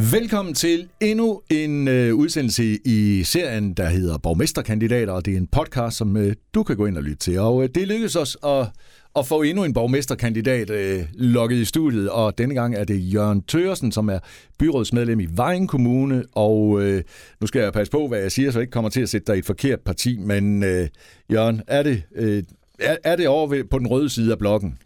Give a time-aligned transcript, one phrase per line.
[0.00, 5.46] Velkommen til endnu en øh, udsendelse i serien, der hedder Borgmesterkandidater, og det er en
[5.46, 7.38] podcast, som øh, du kan gå ind og lytte til.
[7.38, 8.66] Og øh, det lykkedes os at,
[9.16, 13.42] at få endnu en borgmesterkandidat øh, lukket i studiet, og denne gang er det Jørgen
[13.42, 14.18] Tørsen, som er
[14.58, 17.02] byrådsmedlem i Vejen Kommune, og øh,
[17.40, 19.26] nu skal jeg passe på, hvad jeg siger, så jeg ikke kommer til at sætte
[19.26, 20.88] dig i et forkert parti, men øh,
[21.32, 22.42] Jørgen, er det, øh,
[22.78, 24.78] er, er det over ved, på den røde side af blokken?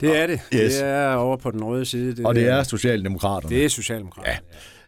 [0.00, 0.40] Det er det.
[0.54, 0.74] Yes.
[0.74, 2.16] Det er over på den røde side.
[2.16, 3.54] Det Og det der- er Socialdemokraterne.
[3.56, 4.38] Det er Socialdemokraterne.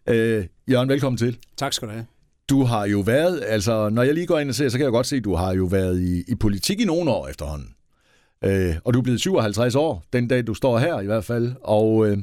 [0.07, 0.15] Ja.
[0.15, 1.39] Øh, Jørgen, velkommen til.
[1.57, 2.07] Tak skal du have.
[2.49, 4.91] Du har jo været, altså når jeg lige går ind og ser, så kan jeg
[4.93, 7.75] godt se, at du har jo været i, i politik i nogle år efterhånden.
[8.45, 11.53] Øh, og du er blevet 57 år, den dag du står her i hvert fald.
[11.63, 12.19] Og øh,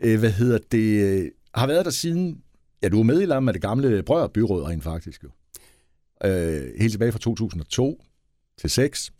[0.00, 2.38] øh, hvad hedder det, øh, har været der siden,
[2.82, 5.28] ja du er medlem af det gamle Brøger Byråd rent faktisk jo.
[6.28, 8.02] Øh, helt tilbage fra 2002
[8.60, 9.12] til 6.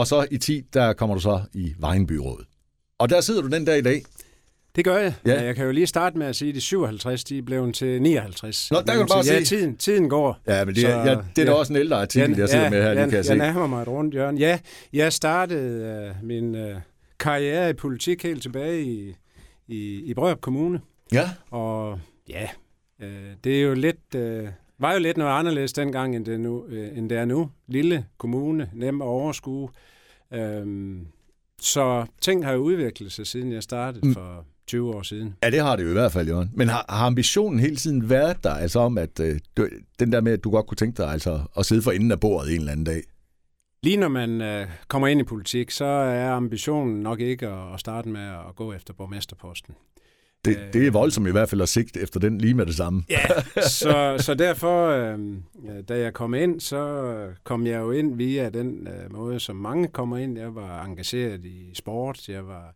[0.00, 2.46] Og så i 10, der kommer du så i Vejenbyrådet.
[2.98, 4.02] Og der sidder du den dag i dag.
[4.76, 5.14] Det gør jeg.
[5.26, 5.32] Ja.
[5.32, 5.44] Ja.
[5.44, 8.70] Jeg kan jo lige starte med at sige, at de 57, de blevet til 59.
[8.70, 9.44] Nå, der kan du bare ja, se.
[9.44, 10.38] tiden, tiden går.
[10.46, 11.58] Ja, men det, Så, er, ja, det er da ja.
[11.58, 13.32] også en ældre artikel, jeg sidder med her, lige kan jeg se.
[13.32, 14.38] jeg nærmer mig et rundt hjørne.
[14.38, 14.58] Ja,
[14.92, 16.76] jeg startede uh, min uh,
[17.18, 19.14] karriere i politik helt tilbage i,
[19.68, 20.80] i, i Brørup Kommune.
[21.12, 22.48] Ja, Og ja,
[23.02, 23.08] øh,
[23.44, 26.98] det er jo lidt, øh, var jo lidt noget anderledes dengang, end det, nu, øh,
[26.98, 27.50] end det er nu.
[27.66, 29.68] Lille kommune, nem at overskue.
[30.34, 31.06] Øhm,
[31.60, 34.14] så ting har jo udviklet sig, siden jeg startede Mm.
[34.14, 35.34] for 20 år siden.
[35.42, 36.50] Ja, det har det jo i hvert fald, Jørgen.
[36.54, 39.40] Men har, har ambitionen hele tiden været der, altså om, at øh,
[40.00, 42.20] den der med, at du godt kunne tænke dig altså, at sidde for enden af
[42.20, 43.02] bordet en eller anden dag?
[43.82, 47.80] Lige når man øh, kommer ind i politik, så er ambitionen nok ikke at, at
[47.80, 49.74] starte med at gå efter borgmesterposten.
[50.44, 50.72] Det, Øh.
[50.72, 53.02] det er voldsomt i hvert fald at sigte efter den lige med det samme.
[53.10, 53.22] Ja,
[53.62, 55.18] så, så derfor, øh,
[55.88, 57.04] da jeg kom ind, så
[57.44, 60.38] kom jeg jo ind via den øh, måde, som mange kommer ind.
[60.38, 62.74] Jeg var engageret i sport, jeg var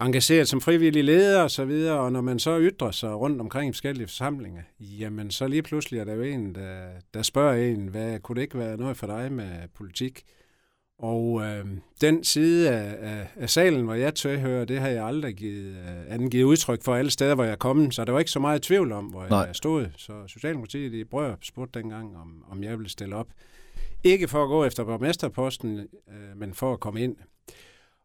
[0.00, 3.68] engageret som frivillig leder og så videre, og når man så ytrer sig rundt omkring
[3.68, 7.86] i forskellige forsamlinger, jamen så lige pludselig er der jo en, der, der spørger en,
[7.88, 10.22] hvad kunne det ikke være noget for dig med politik?
[10.98, 11.66] Og øh,
[12.00, 16.14] den side af, af, af salen, hvor jeg tilhører, det har jeg aldrig givet, øh,
[16.14, 17.94] angivet udtryk for alle steder, hvor jeg er kommet.
[17.94, 19.38] Så der var ikke så meget tvivl om, hvor Nej.
[19.38, 19.86] jeg stod.
[19.96, 23.26] Så Socialdemokratiet i Brørup spurgte dengang, om, om jeg ville stille op.
[24.04, 27.16] Ikke for at gå efter borgmesterposten, øh, men for at komme ind.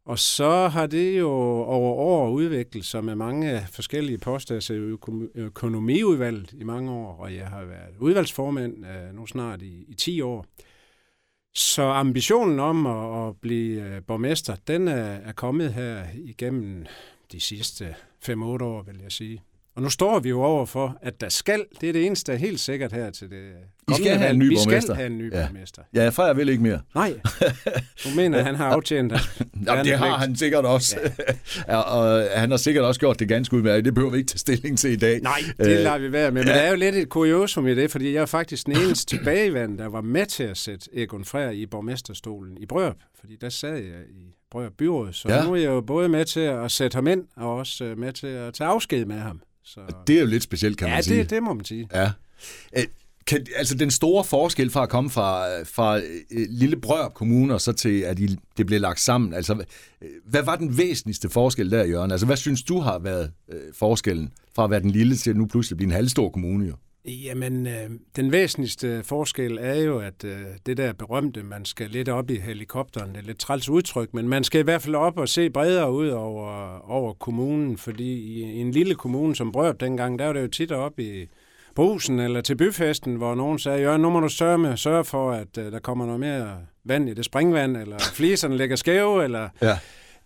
[0.06, 1.29] Og så har det jo
[1.63, 4.97] over år udviklet sig med mange forskellige poster, altså
[5.35, 10.22] økonomiudvalget i mange år, og jeg har været udvalgsformand øh, nu snart i, i 10
[10.22, 10.46] år.
[11.53, 16.85] Så ambitionen om at, at blive øh, borgmester, den er, er kommet her igennem
[17.31, 17.95] de sidste
[18.29, 19.41] 5-8 år, vil jeg sige.
[19.81, 22.37] Og nu står vi jo over for, at der skal, det er det eneste, der
[22.37, 23.49] er helt sikkert her til det
[23.91, 24.81] I skal have en ny vi borgmester.
[24.81, 25.45] skal have en ny Ja.
[25.45, 25.81] borgmester.
[25.93, 26.79] Ja, Freja vil ikke mere.
[26.95, 27.13] Nej,
[28.03, 29.19] du mener, at han har aftjent det.
[29.67, 30.97] Jamen, det har han sikkert også.
[31.67, 31.77] Ja.
[31.97, 33.85] og han har sikkert også gjort det ganske udmærket.
[33.85, 35.19] Det behøver vi ikke tage stilling til i dag.
[35.21, 36.41] Nej, det Øh, lader vi være med.
[36.41, 39.17] Men der er jo lidt et kuriosum i det, fordi jeg er faktisk den eneste
[39.17, 42.95] tilbagevand, der var med til at sætte Egon Frær i borgmesterstolen i Brørup.
[43.19, 45.35] Fordi der sad jeg i Brørup Byråd, så Ja.
[45.35, 45.43] ja.
[45.45, 48.13] nu er jeg jo både med til at sætte ham ind, og også øh, med
[48.13, 49.41] til at tage afsked med ham.
[49.63, 51.19] Så, Det er jo lidt specielt, kan man ja, sige.
[51.19, 51.88] det, det må man sige.
[51.94, 52.11] Ja.
[52.77, 52.83] Øh,
[53.27, 57.61] Kan, altså den store forskel fra at komme fra, fra øh, lille Brørup Kommune og
[57.61, 59.33] så til, at I, det blev lagt sammen.
[59.33, 59.63] Altså,
[60.01, 62.11] øh, hvad var den væsentligste forskel der, Jørgen?
[62.11, 65.35] Altså, hvad synes du har været øh, forskellen fra at være den lille til at
[65.35, 66.66] nu pludselig blive en halvstor kommune?
[66.67, 66.73] Jo?
[67.06, 72.09] Jamen, øh, den væsentligste forskel er jo, at øh, det der berømte, man skal lidt
[72.09, 75.17] op i helikopteren, det er lidt træls udtryk, men man skal i hvert fald op
[75.17, 79.79] og se bredere ud over, over kommunen, fordi i, i en lille kommune som Brørup
[79.79, 81.28] dengang, der var det jo tit op i
[81.75, 85.31] brusen eller til byfesten, hvor nogen sagde, Jørgen, nu må du sørge, med, sørge for,
[85.31, 89.49] at øh, der kommer noget mere vand i det springvand, eller fliserne ligger skæve, eller
[89.61, 89.78] Ja.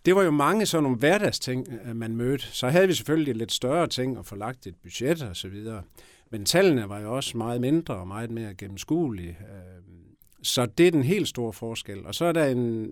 [0.06, 2.46] det var jo mange sådan nogle hverdagsting, øh, man mødte.
[2.52, 5.82] Så havde vi selvfølgelig lidt større ting at få lagt et budget og så videre.
[6.31, 9.38] Men tallene var jo også meget mindre og meget mere gennemskuelige.
[9.39, 12.06] Øhm, så det er den helt store forskel.
[12.06, 12.89] Og så er der en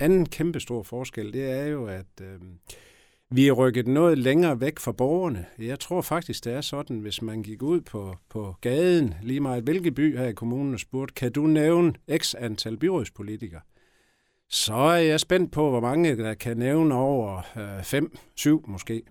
[0.00, 2.40] anden kæmpe stor forskel, det er jo, at øh,
[3.30, 5.46] vi er rykket noget længere væk fra borgerne.
[5.58, 9.64] Jeg tror faktisk, det er sådan, hvis man gik ud på, på gaden, lige meget
[9.64, 13.60] hvilken by her i kommunen og spurgte, kan du nævne x antal byrådspolitikere?
[14.48, 19.02] Så er jeg spændt på, hvor mange der kan nævne over øh, 5, 7 måske.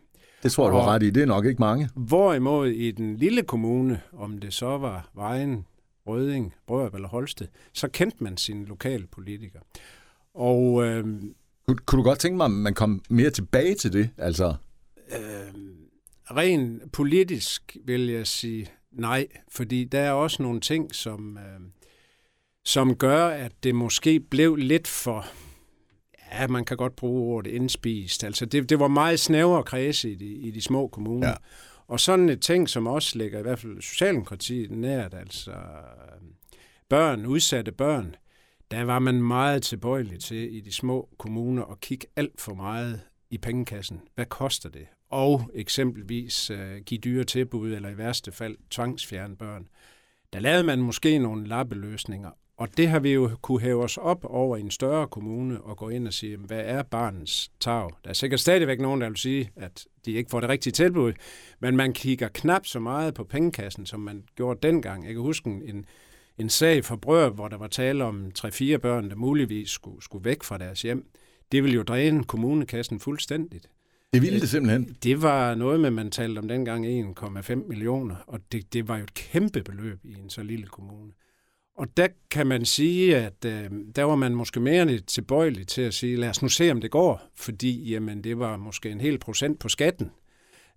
[0.43, 1.09] Det tror du har ret i.
[1.09, 1.89] Det er nok ikke mange.
[1.95, 5.65] Hvorimod i den lille kommune, om det så var Vejen,
[6.07, 9.61] Røding, Brørup eller Holsted, så kendte man sine lokale politikere.
[10.33, 11.03] Og, øh,
[11.67, 14.09] kunne, kunne du godt tænke mig, at man kom mere tilbage til det?
[14.17, 14.55] Altså?
[15.11, 15.53] Øh,
[16.31, 21.59] rent politisk vil jeg sige nej, fordi der er også nogle ting, som, øh,
[22.65, 25.25] som gør, at det måske blev lidt for,
[26.39, 28.23] ja, man kan godt bruge ordet indspist.
[28.23, 31.27] Altså det, det var meget snævre kredse i de, i de små kommuner.
[31.27, 31.35] Ja.
[31.87, 35.51] Og sådan et ting, som også ligger i hvert fald Socialdemokratiet nært, altså
[36.89, 38.15] børn, udsatte børn,
[38.71, 43.01] der var man meget tilbøjelig til i de små kommuner at kigge alt for meget
[43.29, 44.01] i pengekassen.
[44.15, 44.87] Hvad koster det?
[45.09, 49.67] Og eksempelvis uh, give dyre tilbud, eller i værste fald tvangsfjerne børn.
[50.33, 54.25] Der lavede man måske nogle lappeløsninger, og det har vi jo kunne hæve os op
[54.25, 57.89] over i en større kommune og gå ind og sige, hvad er barnets tag?
[58.03, 61.13] Der er sikkert stadigvæk nogen, der vil sige, at de ikke får det rigtige tilbud,
[61.59, 65.05] men man kigger knap så meget på pengekassen, som man gjorde dengang.
[65.05, 65.85] Jeg kan huske en,
[66.37, 70.25] en sag for Brød, hvor der var tale om 3-4 børn, der muligvis skulle, skulle
[70.25, 71.05] væk fra deres hjem.
[71.51, 73.69] Det ville jo dræne kommunekassen fuldstændigt.
[74.13, 74.95] Det ville det simpelthen?
[75.03, 76.85] Det var noget med, man talte om dengang
[77.19, 81.11] 1,5 millioner, og det, det var jo et kæmpe beløb i en så lille kommune.
[81.77, 85.81] Og der kan man sige, at øh, der var man måske mere lidt tilbøjelig til
[85.81, 89.01] at sige, lad os nu se, om det går, fordi jamen, det var måske en
[89.01, 90.11] hel procent på skatten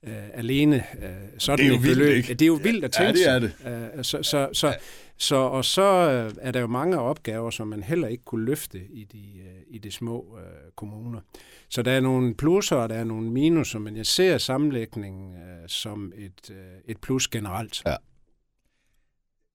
[0.02, 0.76] øh, alene.
[0.76, 2.16] Øh, sådan det er jo vildt, beløb.
[2.16, 2.34] ikke?
[2.34, 3.96] Det er jo vildt at tænke ja, det er det.
[3.96, 4.76] Øh, så, så, så,
[5.16, 8.80] så, og så øh, er der jo mange opgaver, som man heller ikke kunne løfte
[8.90, 11.20] i de, øh, i de små øh, kommuner.
[11.68, 15.68] Så der er nogle plusser, og der er nogle minuser, men jeg ser sammenlægningen øh,
[15.68, 17.82] som et, øh, et plus generelt.
[17.86, 17.96] Ja.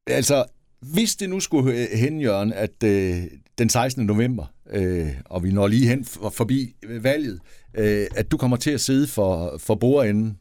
[0.07, 0.45] Altså,
[0.81, 3.23] hvis det nu skulle hen, Jørgen, at øh,
[3.57, 4.05] den 16.
[4.05, 7.39] november, øh, og vi når lige hen for, forbi valget,
[7.73, 10.37] øh, at du kommer til at sidde for, for bordenden,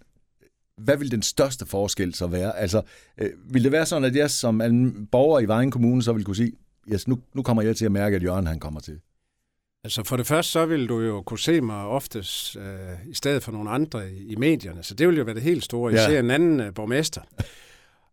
[0.77, 2.59] hvad vil den største forskel så være?
[2.59, 2.83] Altså,
[3.19, 6.25] øh, vil det være sådan, at jeg som en borger i Vejen Kommune så vil
[6.25, 6.53] kunne sige,
[6.93, 9.01] yes, nu, nu kommer jeg til at mærke, at Jørgen han kommer til?
[9.85, 13.43] Altså for det første, så vil du jo kunne se mig oftest øh, i stedet
[13.43, 15.93] for nogle andre i, i medierne, så det vil jo være det helt store.
[15.93, 16.07] Jeg ja.
[16.07, 17.21] ser en anden øh, borgmester.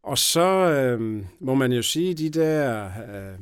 [0.07, 3.38] Og så øh, må man jo sige de der, øh,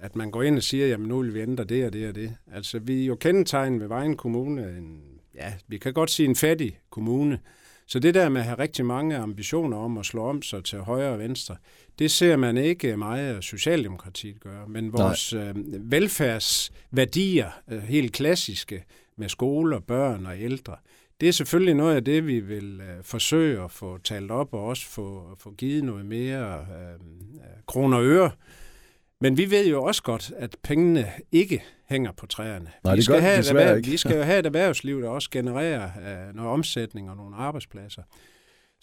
[0.00, 2.14] at man går ind og siger, jamen nu vil vi ændre det og det og
[2.14, 2.36] det.
[2.52, 5.00] Altså vi er jo kendetegnet ved Vejen Kommune, en,
[5.34, 7.38] ja, vi kan godt sige en fattig kommune.
[7.86, 10.78] Så det der med at have rigtig mange ambitioner om at slå om sig til
[10.78, 11.56] højre og venstre,
[11.98, 14.68] det ser man ikke meget af Socialdemokratiet gøre.
[14.68, 15.54] Men vores øh,
[15.90, 18.84] velfærdsværdier, øh, helt klassiske,
[19.16, 20.76] med skoler, børn og ældre,
[21.20, 24.64] det er selvfølgelig noget af det, vi vil øh, forsøge at få talt op og
[24.64, 27.00] også få, få givet noget mere øh,
[27.66, 28.30] kroner og øre.
[29.20, 32.70] Men vi ved jo også godt, at pengene ikke hænger på træerne.
[32.84, 35.84] Nej, vi, skal have et erhverv, vi skal jo have et erhvervsliv, der også genererer
[35.84, 38.02] øh, noget omsætning og nogle arbejdspladser.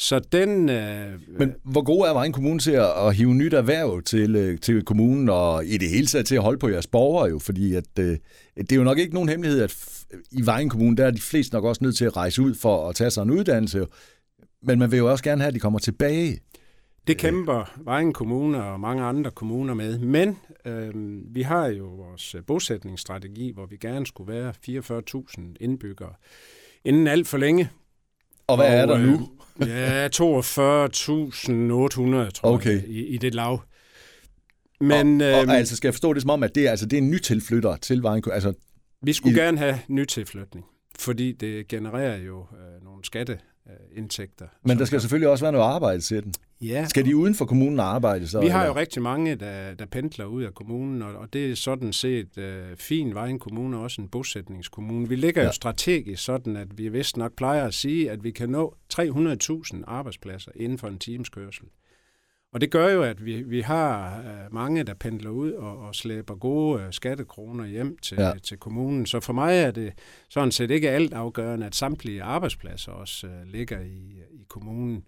[0.04, 0.70] Så den...
[0.70, 4.60] Øh, Men hvor god er Vejen Kommune til at, at hive nyt erhverv til, øh,
[4.60, 7.40] til kommunen, og i det hele taget til at holde på jeres borgere jo?
[7.40, 8.18] Fordi at, øh,
[8.58, 11.56] det er jo nok ikke nogen hemmelighed, at i Vejen Kommune, der er de fleste
[11.56, 13.88] nok også nødt til at rejse ud for at tage sig en uddannelse.
[14.62, 16.40] Men man vil jo også gerne have, at de kommer tilbage.
[17.08, 20.00] Det kæmper Vejen Kommune og mange andre kommuner med.
[20.00, 20.92] Men øh,
[21.36, 26.14] vi har jo vores bosætningsstrategi, hvor vi gerne skulle være 44.000 indbyggere
[26.86, 27.70] inden alt for længe.
[28.48, 29.30] Og hvad og, er der nu?
[29.60, 30.12] Ja, 42.800,
[32.32, 32.72] tror okay.
[32.72, 33.64] jeg, i, i det lav.
[34.80, 36.98] Men, og, og, øh, altså skal jeg forstå det som om, at det, altså, det
[36.98, 38.54] er en nytilflytter til Vejen altså,
[39.02, 39.40] Vi skulle i...
[39.40, 40.66] gerne have nytilflytning,
[41.00, 43.40] fordi det genererer jo øh, nogle skatte
[43.96, 44.48] indtægter.
[44.64, 46.34] Men der skal selvfølgelig også være noget arbejde til den.
[46.62, 46.86] Ja.
[46.86, 48.42] Skal de uden for kommunen arbejde så?
[48.42, 48.74] Vi har eller?
[48.74, 52.38] jo rigtig mange, der, der pendler ud af kommunen, og, og det er sådan set
[52.38, 55.10] uh, fin vej en kommune, også en bosætningskommune.
[55.10, 55.48] Vi ligger ja.
[55.48, 59.84] jo strategisk sådan, at vi vist nok plejer at sige, at vi kan nå 300.000
[59.88, 61.66] arbejdspladser inden for en times kørsel.
[62.54, 65.96] Og det gør jo, at vi, vi har uh, mange, der pendler ud og, og
[65.96, 68.32] slæber gode uh, skattekroner hjem til, ja.
[68.44, 69.06] til kommunen.
[69.06, 69.94] Så for mig er det
[70.30, 75.04] sådan set ikke alt afgørende, at samtlige arbejdspladser også uh, ligger i, i kommunen.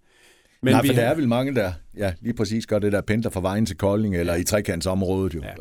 [0.62, 3.02] Men Nej, for vi der er vel mange, der ja, lige præcis gør det der
[3.02, 5.36] pendler fra vejen til Kolding eller i trekantsområdet.
[5.36, 5.42] Jo.
[5.44, 5.54] Ja.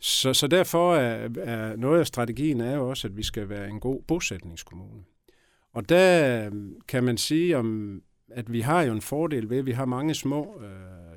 [0.00, 3.68] Så, så derfor er, er noget af strategien er jo også, at vi skal være
[3.68, 5.02] en god bosætningskommune.
[5.74, 6.50] Og der
[6.88, 8.00] kan man sige, om,
[8.34, 10.68] at vi har jo en fordel ved, at vi har mange små øh,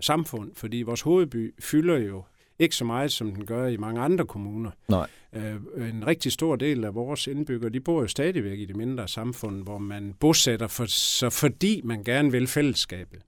[0.01, 2.24] samfund, fordi vores hovedby fylder jo
[2.60, 4.72] ikke så meget, som den gør i mange andre kommuner.
[4.89, 5.07] Nej.
[5.34, 5.55] Øh,
[5.89, 9.63] en rigtig stor del af vores indbyggere, de bor jo stadigvæk i de mindre samfund,
[9.63, 13.22] hvor man bosætter, for, så fordi man gerne vil fællesskabet.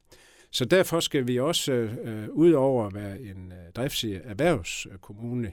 [0.51, 5.51] Så derfor skal vi også, øh, ud over at være en øh, driftsig erhvervskommune,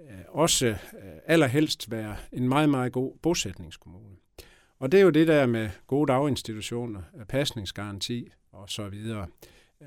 [0.00, 0.76] øh, også øh,
[1.26, 4.16] allerhelst være en meget, meget god bosætningskommune.
[4.82, 9.26] Og det er jo det der med gode daginstitutioner, pasningsgaranti og så videre.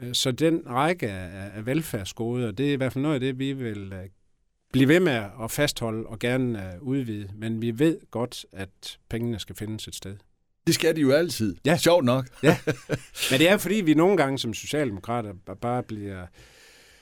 [0.02, 3.54] Øh, så den række af, velfærdsgoder, det er i hvert fald noget af det, vi
[3.54, 4.10] vil øh,
[4.74, 9.56] blive ved med at fastholde og gerne udvide, men vi ved godt, at pengene skal
[9.56, 10.16] findes et sted.
[10.68, 11.56] Det skal de jo altid.
[11.66, 11.78] Ja.
[11.78, 12.26] Sjovt nok.
[12.44, 12.58] Ja,
[13.32, 16.26] men det er fordi, vi nogle gange som socialdemokrater bare bliver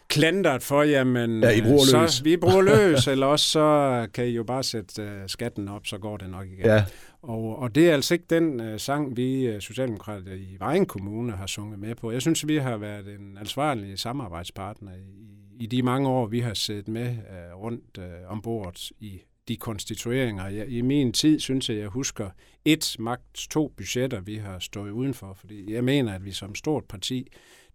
[0.08, 2.24] klandret for, jamen, ja, I bruger så, løs.
[2.24, 5.98] vi bruger løs, eller også så kan I jo bare sætte uh, skatten op, så
[5.98, 6.66] går det nok igen.
[6.66, 6.86] Ja.
[7.24, 11.32] Og, og det er altså ikke den øh, sang, vi øh, Socialdemokrater i Vejen Kommune
[11.32, 12.12] har sunget med på.
[12.12, 16.54] Jeg synes, vi har været en ansvarlig samarbejdspartner i, i de mange år, vi har
[16.54, 20.48] siddet med øh, rundt øh, uh, ombord i de konstitueringer.
[20.48, 22.30] Jeg, I min tid synes jeg, jeg husker
[22.66, 26.86] et, magt to budgetter, vi har stået udenfor, fordi jeg mener, at vi som stort
[26.86, 27.28] parti,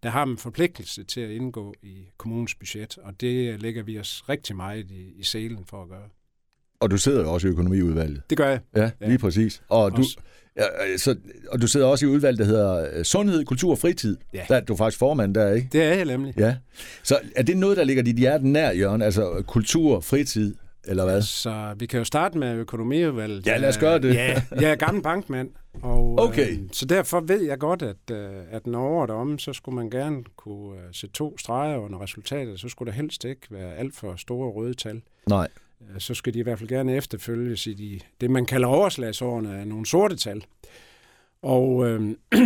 [0.03, 3.99] der har en forpligtelse til at indgå i kommunens budget, og det øh, lægger vi
[3.99, 6.09] os rigtig meget i, i selen for at gøre.
[6.79, 8.21] Og du sidder jo også i økonomiudvalget.
[8.29, 8.59] Det gør jeg.
[8.75, 9.17] Ja, lige Ja.
[9.17, 9.61] præcis.
[9.69, 10.03] Og du,
[10.57, 10.63] ja,
[10.97, 11.15] så,
[11.51, 14.17] og du sidder også i udvalget, der hedder øh, Sundhed, Kultur og Fritid.
[14.33, 14.45] Ja.
[14.49, 15.69] Der er du faktisk formand der, ikke?
[15.71, 16.33] Det er jeg nemlig.
[16.37, 16.55] Ja.
[17.03, 19.01] Så er det noget, der ligger dit hjerte nær, Jørgen?
[19.01, 20.55] Altså kultur, fritid,
[20.85, 21.21] eller hvad?
[21.21, 23.47] Så vi kan jo starte med økonomiudvalget.
[23.47, 24.13] Ja, lad os gøre det.
[24.15, 25.49] Ja, jeg er gammel bankmand,
[25.81, 26.51] og Okay.
[26.51, 29.89] øh, så derfor ved jeg godt, at, øh, at når året om, så skulle man
[29.89, 32.59] gerne kunne øh, sætte to streger under resultatet.
[32.59, 35.01] Så skulle der helst ikke være alt for store røde tal.
[35.29, 35.47] Nej.
[35.81, 39.59] Øh, så skal de i hvert fald gerne efterfølges i de, det, man kalder overslagsårene
[39.59, 40.45] af nogle sorte tal.
[41.41, 42.15] Og øh,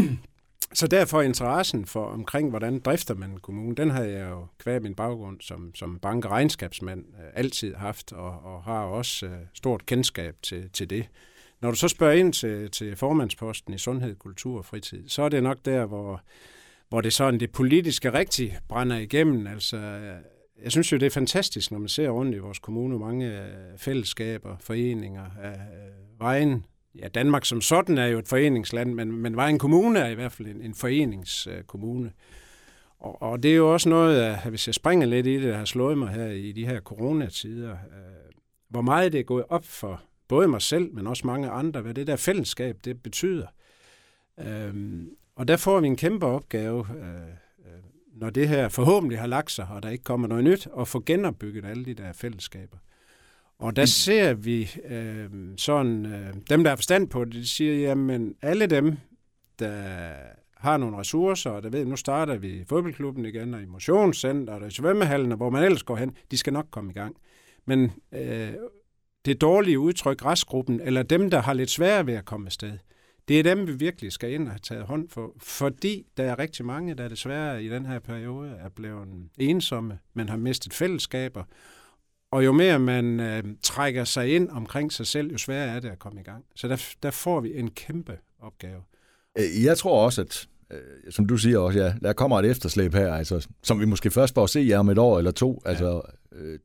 [0.74, 4.96] så derfor interessen for omkring, hvordan drifter man kommunen, den har jeg jo kvæg min
[4.96, 10.70] baggrund som, som bankregnskabsmand øh, altid haft, og, og har også øh, stort kendskab til,
[10.70, 11.10] til det.
[11.62, 15.30] Når du så spørger ind til, til formandsposten i Sundhed, Kultur og Fritid, så er
[15.30, 16.22] det nok der, hvor,
[16.90, 19.48] hvor det sådan det politiske rigtigt brænder igennem.
[19.48, 19.78] Altså,
[20.64, 23.78] jeg synes jo, det er fantastisk, når man ser rundt i vores kommune, mange øh,
[23.78, 26.66] fællesskaber, foreninger, øh, vejen.
[27.00, 30.32] Ja, Danmark som sådan er jo et foreningsland, men, men Vejen Kommune er i hvert
[30.32, 32.12] fald en, en foreningskommune.
[33.00, 35.58] Og, og det er jo også noget, at hvis jeg springer lidt i det, der
[35.58, 38.34] har slået mig her i de her coronatider, øh,
[38.70, 41.94] hvor meget det er gået op for både mig selv, men også mange andre, hvad
[41.94, 43.48] det der fællesskab, det betyder.
[44.40, 47.36] Øhm, og der får vi en kæmpe opgave, øh,
[48.14, 51.04] når det her forhåbentlig har lagt sig, og der ikke kommer noget nyt, at få
[51.06, 52.78] genopbygget alle de der fællesskaber.
[53.60, 57.74] Og der ser vi øh, sådan, øh, dem der har forstand på det, de siger,
[57.76, 58.98] jamen alle dem,
[59.60, 60.14] der
[60.58, 64.54] har nogle ressourcer, og der ved, nu starter vi i fodboldklubben igen, og i motionscenter,
[64.54, 67.16] og i svømmehallen, og hvor man ellers går hen, de skal nok komme i gang.
[67.66, 68.54] Men øh,
[69.26, 72.78] det dårlige udtryk, restgruppen, eller dem, der har lidt sværere ved at komme afsted,
[73.28, 76.40] det er dem, vi virkelig skal ind og have taget hånd for, fordi der er
[76.40, 81.44] rigtig mange, der desværre i den her periode er blevet ensomme, men har mistet fællesskaber,
[82.32, 85.90] og jo mere man øh, trækker sig ind omkring sig selv, jo sværere er det
[85.90, 86.46] at komme i gang.
[86.56, 88.82] Så der, der får vi en kæmpe opgave.
[89.38, 92.94] Øh, Jeg tror også, at øh, som du siger også, ja, der kommer et efterslæb
[92.94, 95.62] her, altså, som vi måske først får se jer om et år eller to.
[95.66, 95.70] Ja.
[95.70, 96.02] Altså,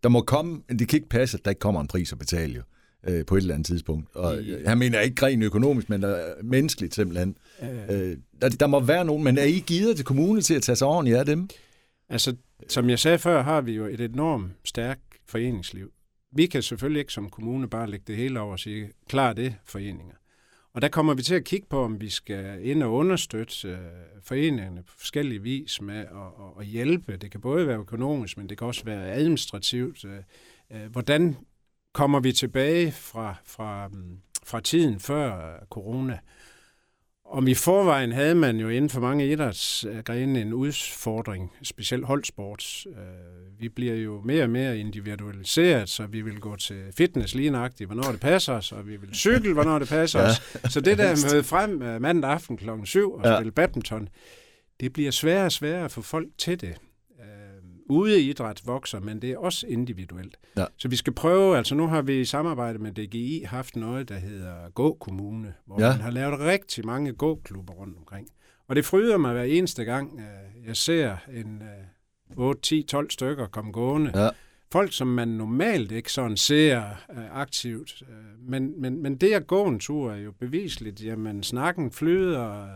[0.03, 2.55] der må komme, det kan ikke passe, at der ikke kommer en pris at betale
[2.55, 2.63] jo,
[3.05, 4.09] øh, på et eller andet tidspunkt.
[4.15, 7.37] Og øh, han mener ikke rent økonomisk, men der, menneskeligt simpelthen.
[7.63, 10.77] Øh, der, der må være nogen, men er I givet til kommunen til at tage
[10.77, 11.49] sig ordentligt af dem?
[12.09, 12.37] Altså,
[12.69, 15.93] som jeg sagde før, har vi jo et enormt stærkt foreningsliv.
[16.33, 19.55] Vi kan selvfølgelig ikke som kommune bare lægge det hele over og sige, klar det,
[19.65, 20.15] foreninger.
[20.75, 23.79] Og der kommer vi til at kigge på, om vi skal ind og understøtte øh,
[24.23, 27.17] foreningerne på forskellige vis med at, at, at hjælpe.
[27.17, 30.05] Det kan både være økonomisk, men det kan også være administrativt.
[30.05, 30.19] Øh,
[30.73, 31.37] øh, hvordan
[31.99, 36.19] kommer vi tilbage fra, fra, mm, fra tiden før øh, corona?
[37.25, 42.87] Om i forvejen havde man jo inden for mange idrætsgrene en udfordring, specielt holdsport.
[42.87, 47.51] Øh, Vi bliver jo mere og mere individualiseret, så vi vil gå til fitness lige
[47.51, 50.27] nøjagtigt, hvornår det passer os, og vi vil cykle, hvornår det passer Ja.
[50.29, 50.73] os.
[50.73, 53.37] Så det der med frem øh, mandag aften klokken 7 og Ja.
[53.39, 54.09] spille badminton,
[54.81, 56.77] det bliver sværere og sværere at få folk til det.
[57.89, 60.37] Ude i idræt vokser, men det er også individuelt.
[60.57, 60.65] Ja.
[60.77, 64.19] Så vi skal prøve, altså nu har vi i samarbejde med DGI haft noget, der
[64.19, 65.89] hedder Gå Kommune, hvor Ja.
[65.89, 68.29] man har lavet rigtig mange gåklubber rundt omkring.
[68.69, 73.11] Og det fryder mig hver eneste gang, øh, jeg ser en øh, 8, 10, 12
[73.11, 74.23] stykker komme gående.
[74.25, 74.29] Ja.
[74.73, 76.83] Folk, som man normalt ikke sådan ser
[77.17, 78.03] øh, aktivt.
[78.09, 81.05] Øh, Men, men, men det at gå en tur er jo bevisligt.
[81.05, 82.69] Jamen, snakken flyder, øh,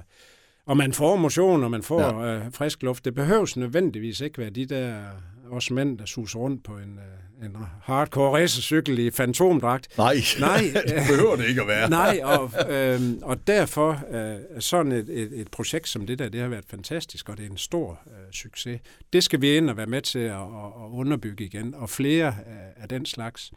[0.67, 2.37] og man får motion, og man får ja.
[2.37, 3.05] øh, frisk luft.
[3.05, 5.03] Det behøves nødvendigvis ikke være de der
[5.51, 9.99] os mænd, der suser rundt på en, øh, en hardcore racercykel i fantomdragt.
[9.99, 11.91] Nej, Nej, det øh, behøver det ikke at være.
[11.91, 16.41] Nej, og, øh, og derfor øh, sådan et, et, et projekt som det der, det
[16.41, 18.81] har været fantastisk, og det er en stor øh, succes.
[19.13, 22.27] Det skal vi ind og være med til at, at, at underbygge igen, og flere
[22.27, 23.53] af, af den slags.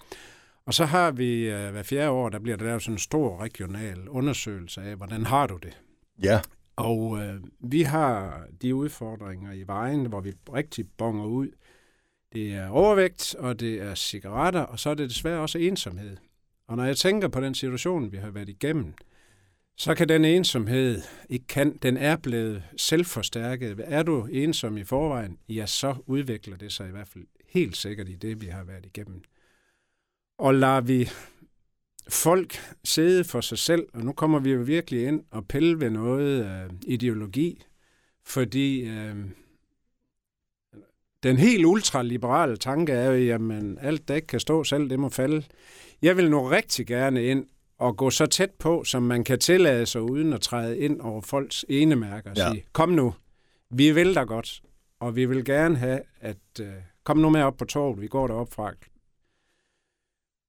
[0.65, 3.41] Og så har vi øh, hver fjerde år, der bliver der lavet sådan en stor
[3.41, 5.77] regional undersøgelse af, hvordan har du det?
[6.23, 6.39] Ja,
[6.75, 11.47] og øh, vi har de udfordringer i vejen, hvor vi rigtig bonger ud.
[12.33, 16.17] Det er overvægt, og det er cigaretter, og så er det desværre også ensomhed.
[16.67, 18.93] Og når jeg tænker på den situation, vi har været igennem,
[19.77, 23.81] så kan den ensomhed ikke kan, den er blevet selvforstærket.
[23.83, 28.09] Er du ensom i forvejen, ja, så udvikler det sig i hvert fald helt sikkert
[28.09, 29.21] i det, vi har været igennem.
[30.37, 31.09] Og lader vi
[32.09, 35.89] folk sidde for sig selv, og nu kommer vi jo virkelig ind og pille ved
[35.89, 37.63] noget øh, ideologi,
[38.23, 39.15] fordi øh,
[41.23, 45.09] den helt ultraliberale tanke er jo, jamen alt, der ikke kan stå selv, det må
[45.09, 45.43] falde.
[46.01, 47.45] Jeg vil nu rigtig gerne ind
[47.77, 51.21] og gå så tæt på, som man kan tillade sig, uden at træde ind over
[51.21, 52.51] folks enemærker og ja.
[52.51, 53.13] sige, kom nu,
[53.69, 54.61] vi vil da godt,
[54.99, 56.67] og vi vil gerne have, at øh,
[57.03, 58.73] kom nu med op på torvet, vi går derop fra.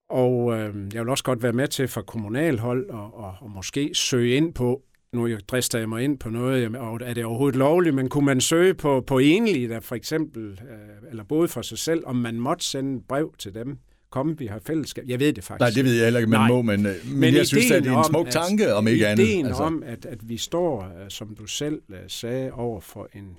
[0.08, 3.90] Og øh, jeg vil også godt være med til fra kommunalhold og, og, og måske
[3.94, 4.82] søge ind på,
[5.12, 8.24] nu drister jeg mig ind på noget, jamen, og er det overhovedet lovligt, men kunne
[8.24, 12.16] man søge på, på enlige, der for eksempel, øh, eller både for sig selv, om
[12.16, 13.78] man måtte sende brev til dem,
[14.10, 15.04] komme, vi har fællesskab.
[15.08, 15.60] Jeg ved det faktisk.
[15.60, 16.48] Nej, det ved jeg heller ikke, man Nej.
[16.48, 19.06] må, men, øh, men, men jeg synes, at det er en smuk tanke, om ikke
[19.06, 19.24] andet.
[19.24, 19.62] Ideen altså.
[19.62, 23.36] om, at, at vi står, øh, som du selv øh, sagde, over for en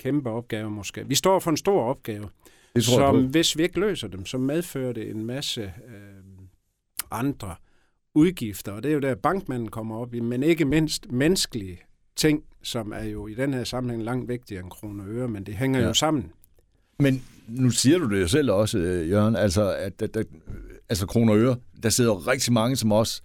[0.00, 1.08] kæmpe opgave måske.
[1.08, 2.28] Vi står for en stor opgave,
[2.76, 6.46] det tror som hvis vi ikke løser dem, så medfører det en masse øh,
[7.10, 7.54] andre
[8.14, 11.80] udgifter, og det er jo der, bankmanden kommer op i, men ikke mindst menneskelige
[12.16, 15.46] ting, som er jo i den her sammenhæng langt vigtigere end kroner og øre, men
[15.46, 15.86] det hænger ja.
[15.86, 16.32] jo sammen.
[16.98, 20.26] Men nu siger du det jo selv også, øh, Jørgen, altså, at, at, at
[20.88, 23.22] altså kroner og øre, der sidder rigtig mange som os.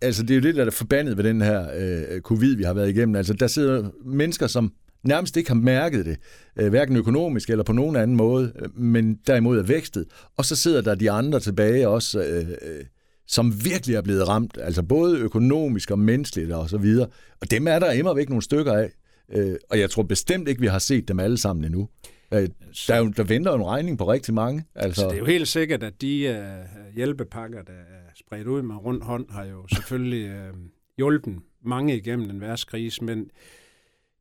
[0.00, 2.74] Altså, det er jo det, der er forbandet ved den her øh, covid, vi har
[2.74, 3.16] været igennem.
[3.16, 4.72] Altså, der sidder mennesker, som
[5.06, 6.16] nærmest ikke har mærket det,
[6.56, 10.04] øh, hverken økonomisk eller på nogen anden måde, øh, men derimod er vækstet.
[10.36, 12.84] Og så sidder der de andre tilbage også, øh, øh,
[13.26, 17.08] som virkelig er blevet ramt, altså både økonomisk og menneskeligt og så videre.
[17.40, 18.90] Og dem er der immer væk nogle stykker af.
[19.32, 21.88] Øh, og jeg tror bestemt ikke, vi har set dem alle sammen endnu.
[22.34, 22.48] Øh,
[22.88, 24.64] der, er jo, der venter jo en regning på rigtig mange.
[24.74, 25.00] Altså.
[25.00, 28.76] Så det er jo helt sikkert, at de øh, hjælpepakker, der er spredt ud med
[28.76, 30.54] rundt hånd, har jo selvfølgelig øh,
[30.96, 33.30] hjulpet mange igennem den værste krise, men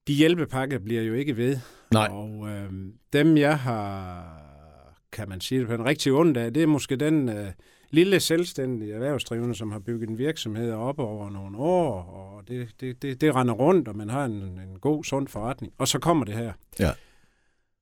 [0.08, 1.58] de hjælpepakker bliver jo ikke ved.
[1.94, 2.08] Nej.
[2.12, 2.50] Og uh,
[3.14, 4.26] dem, jeg har,
[5.12, 7.36] kan man sige det på en rigtig ondt af, det er måske den uh,
[7.90, 13.02] lille selvstændige erhvervsdrivende, som har bygget en virksomhed op over nogle år, og det, det,
[13.02, 15.74] det, det render rundt, og man har en, en god, sund forretning.
[15.78, 16.54] Og så kommer det her.
[16.80, 16.92] Ja.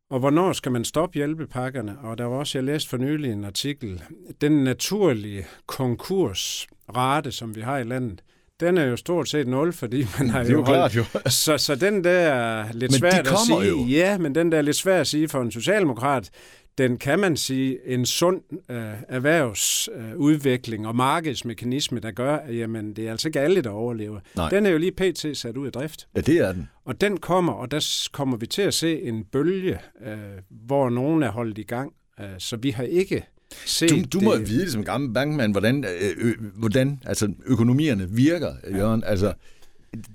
[0.09, 1.99] Og hvornår skal man stoppe hjælpepakkerne?
[1.99, 4.03] Og der var også, jeg læste for nylig en artikel,
[4.41, 8.23] den naturlige konkursrate, som vi har i landet,
[8.60, 11.04] den er jo stort set nul, fordi man har jo, det er jo klart, jo.
[11.28, 13.68] så, så den der er lidt men svært at sige.
[13.68, 13.86] Jo.
[13.86, 16.30] Ja, men den der er lidt svært at sige for en socialdemokrat
[16.78, 22.94] den kan man sige en sund øh, erhvervsudvikling øh, og markedsmekanisme, der gør, at jamen,
[22.94, 24.20] det er altså ikke alle, der overlever.
[24.36, 24.50] Nej.
[24.50, 25.38] Den er jo lige pt.
[25.38, 26.08] sat ud af drift.
[26.16, 26.70] Ja, det er den.
[26.86, 30.18] Og den kommer, og der kommer vi til at se en bølge, øh,
[30.50, 31.94] hvor nogen er holdt i gang.
[32.20, 33.26] Øh, så vi har ikke
[33.66, 34.50] set Du, du må det.
[34.50, 39.02] vide det som gammel bankmand, hvordan, øh, øh, hvordan altså, økonomierne virker, Jørgen.
[39.06, 39.10] Ja.
[39.10, 39.34] Altså,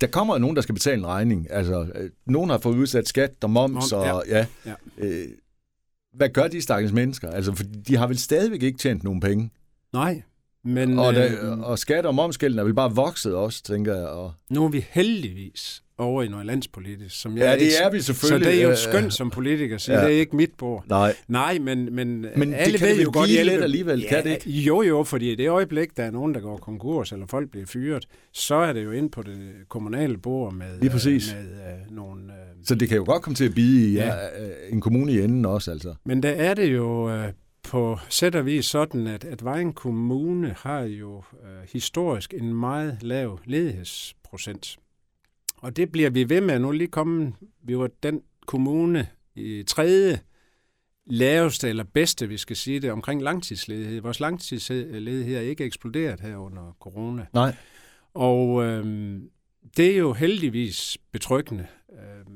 [0.01, 1.47] der kommer nogen, der skal betale en regning.
[1.51, 4.73] Altså, øh, nogen har fået udsat skat og moms, Mom, og ja, ja.
[4.97, 5.25] Øh,
[6.13, 7.29] hvad gør de stakkels mennesker?
[7.31, 9.49] Altså, for de har vel stadigvæk ikke tjent nogen penge.
[9.93, 10.21] Nej,
[10.69, 10.99] men...
[10.99, 14.07] Og, der, øh, og skat og momskælden er vel bare vokset også, tænker jeg.
[14.07, 14.31] Og...
[14.49, 17.21] Nu er vi heldigvis over i noget landspolitisk.
[17.21, 18.45] Som jeg ja, det er vi selvfølgelig.
[18.45, 20.05] Så det er jo skønt som politiker, så ja.
[20.05, 20.83] det er ikke mit bord.
[20.87, 23.51] Nej, Nej men, men, men alle det kan ved jo godt hjælpe.
[23.51, 24.49] lidt alligevel, ja, kan det ikke?
[24.49, 27.65] Jo, jo, fordi i det øjeblik, der er nogen, der går konkurs, eller folk bliver
[27.65, 29.37] fyret, så er det jo ind på det
[29.69, 31.35] kommunale bord med, Lige præcis.
[31.35, 31.43] med
[31.89, 32.23] uh, nogle...
[32.23, 34.05] Uh, så det kan jo godt komme til at bide i ja.
[34.05, 34.13] Ja,
[34.69, 35.93] en kommune i enden også, altså.
[36.05, 37.15] Men der er det jo...
[37.15, 37.25] Uh,
[37.63, 42.97] på sæt og vis sådan, at, at Vejen Kommune har jo uh, historisk en meget
[43.01, 44.77] lav ledighedsprocent.
[45.57, 46.59] Og det bliver vi ved med.
[46.59, 50.19] Nu lige komme, vi var den kommune i tredje
[51.05, 54.01] laveste eller bedste, vi skal sige det, omkring langtidsledighed.
[54.01, 57.25] Vores langtidsledighed er ikke eksploderet her under corona.
[57.33, 57.55] Nej.
[58.13, 59.29] Og øhm,
[59.77, 61.67] det er jo heldigvis betryggende.
[61.91, 62.28] Øhm,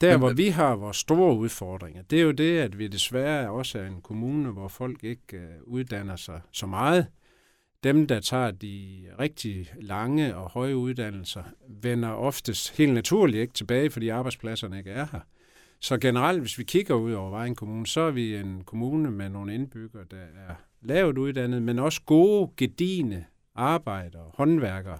[0.00, 3.78] der, hvor vi har vores store udfordringer, det er jo det, at vi desværre også
[3.78, 7.06] er en kommune, hvor folk ikke øh, uddanner sig så meget.
[7.84, 13.90] Dem, der tager de rigtig lange og høje uddannelser, vender oftest helt naturligt ikke tilbage,
[13.90, 15.20] fordi arbejdspladserne ikke er her.
[15.80, 19.28] Så generelt, hvis vi kigger ud over Vejen Kommune, så er vi en kommune med
[19.28, 24.98] nogle indbyggere, der er lavt uddannet, men også gode, gedine arbejdere, håndværkere.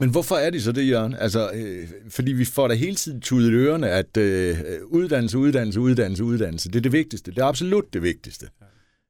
[0.00, 1.14] Men hvorfor er det så det, Jørgen?
[1.14, 4.56] Altså, øh, fordi vi får da hele tiden tudet ørerne, at øh,
[4.86, 7.30] uddannelse, uddannelse, uddannelse, uddannelse, det er det vigtigste.
[7.30, 8.46] Det er absolut det vigtigste.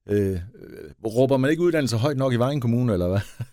[0.08, 0.38] Øh,
[1.06, 3.20] råber man ikke uddannelse højt nok i Vejen Kommune, eller hvad?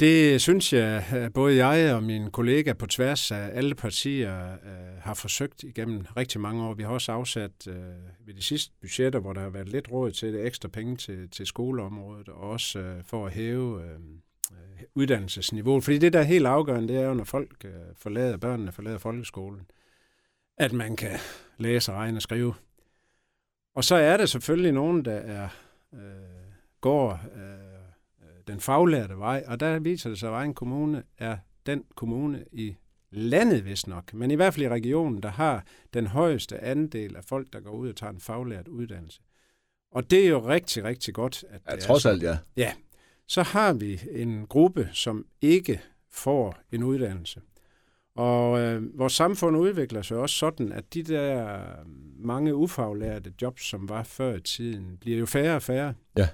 [0.00, 5.14] Det synes jeg, både jeg og mine kollegaer på tværs af alle partier uh, har
[5.14, 6.74] forsøgt igennem rigtig mange år.
[6.74, 7.74] Vi har også afsat uh,
[8.26, 11.30] ved de sidste budgetter, hvor der har været lidt råd til det, ekstra penge til,
[11.30, 13.82] til skoleområdet, og også uh, for at hæve
[14.50, 14.56] uh,
[14.94, 15.84] uddannelsesniveauet.
[15.84, 18.98] Fordi det, der er helt afgørende, det er jo, når folk uh, forlader, børnene forlader
[18.98, 19.70] folkeskolen,
[20.58, 21.18] at man kan
[21.58, 22.54] læse, regne og skrive.
[23.74, 25.48] Og så er der selvfølgelig nogen, der er,
[25.92, 25.98] uh,
[26.80, 27.20] går...
[27.24, 27.70] Uh,
[28.46, 31.36] den faglærte vej, og der viser det sig, at Vejen Kommune er
[31.66, 32.76] den kommune i
[33.10, 37.24] landet, hvis nok, men i hvert fald i regionen, der har den højeste andel af
[37.24, 39.20] folk, der går ud og tager en faglært uddannelse.
[39.92, 41.44] Og det er jo rigtig, rigtig godt.
[41.50, 42.38] At ja, trods alt, ja.
[42.56, 42.72] Ja.
[43.30, 47.40] Så har vi en gruppe, som ikke får en uddannelse.
[48.14, 51.58] Og øh, vores samfund udvikler sig også sådan, at de der
[52.18, 55.94] mange ufaglærte jobs, som var før i tiden, bliver jo færre og færre.
[56.18, 56.28] Ja.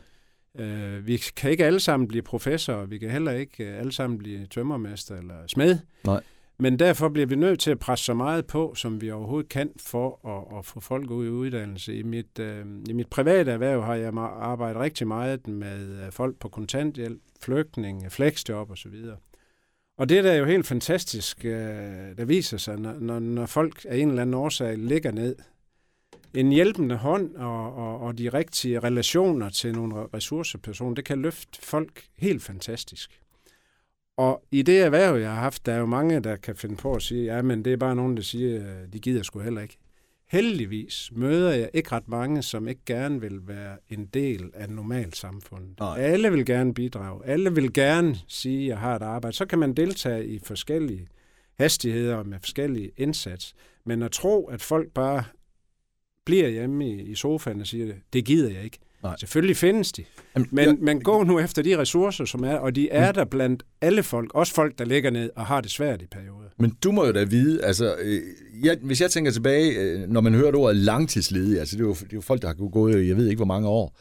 [0.64, 4.18] Øh, vi kan ikke alle sammen blive professorer, vi kan heller ikke øh, alle sammen
[4.18, 5.78] blive tømmermester eller smed.
[6.04, 6.22] Nej.
[6.58, 9.70] Men derfor bliver vi nødt til at presse så meget på, som vi overhovedet kan,
[9.80, 11.98] for at, at få folk ud i uddannelse.
[11.98, 16.38] I mit, øh, I mit private erhverv har jeg arbejdet rigtig meget med øh, folk
[16.38, 18.94] på kontanthjælp, flygtninge, flexjob osv.
[19.98, 23.86] Og det der er jo helt fantastisk, øh, der viser sig, når, når, når folk
[23.88, 25.36] af en eller anden årsag ligger ned
[26.34, 31.62] en hjælpende hånd og, og, og de rigtige relationer til nogle ressourcepersoner, det kan løfte
[31.62, 33.20] folk helt fantastisk.
[34.16, 36.94] Og i det erhverv, jeg har haft, der er jo mange, der kan finde på
[36.94, 39.76] at sige, ja, men det er bare nogen, der siger, de gider sgu heller ikke.
[40.28, 45.16] Heldigvis møder jeg ikke ret mange, som ikke gerne vil være en del af normalt
[45.16, 45.78] samfundet.
[45.80, 45.98] Nej.
[45.98, 47.26] Alle vil gerne bidrage.
[47.26, 49.36] Alle vil gerne sige, at jeg har et arbejde.
[49.36, 51.08] Så kan man deltage i forskellige
[51.58, 53.54] hastigheder med forskellige indsats.
[53.84, 55.24] Men at tro, at folk bare
[56.24, 58.78] bliver hjemme i, i sofaen og siger, det gider jeg ikke.
[59.02, 59.16] Nej.
[59.18, 60.04] Selvfølgelig findes de.
[60.34, 63.14] Jamen, men, jeg, men gå nu efter de ressourcer, som er, og de er men,
[63.14, 66.48] der blandt alle folk, også folk, der ligger ned og har det svært i perioder.
[66.58, 68.20] Men du må jo da vide, altså, øh,
[68.64, 71.94] jeg, hvis jeg tænker tilbage, øh, når man hører ordet langtidsledige, altså det er, jo,
[71.94, 73.96] det er jo folk, der har gået, jeg ved ikke hvor mange år,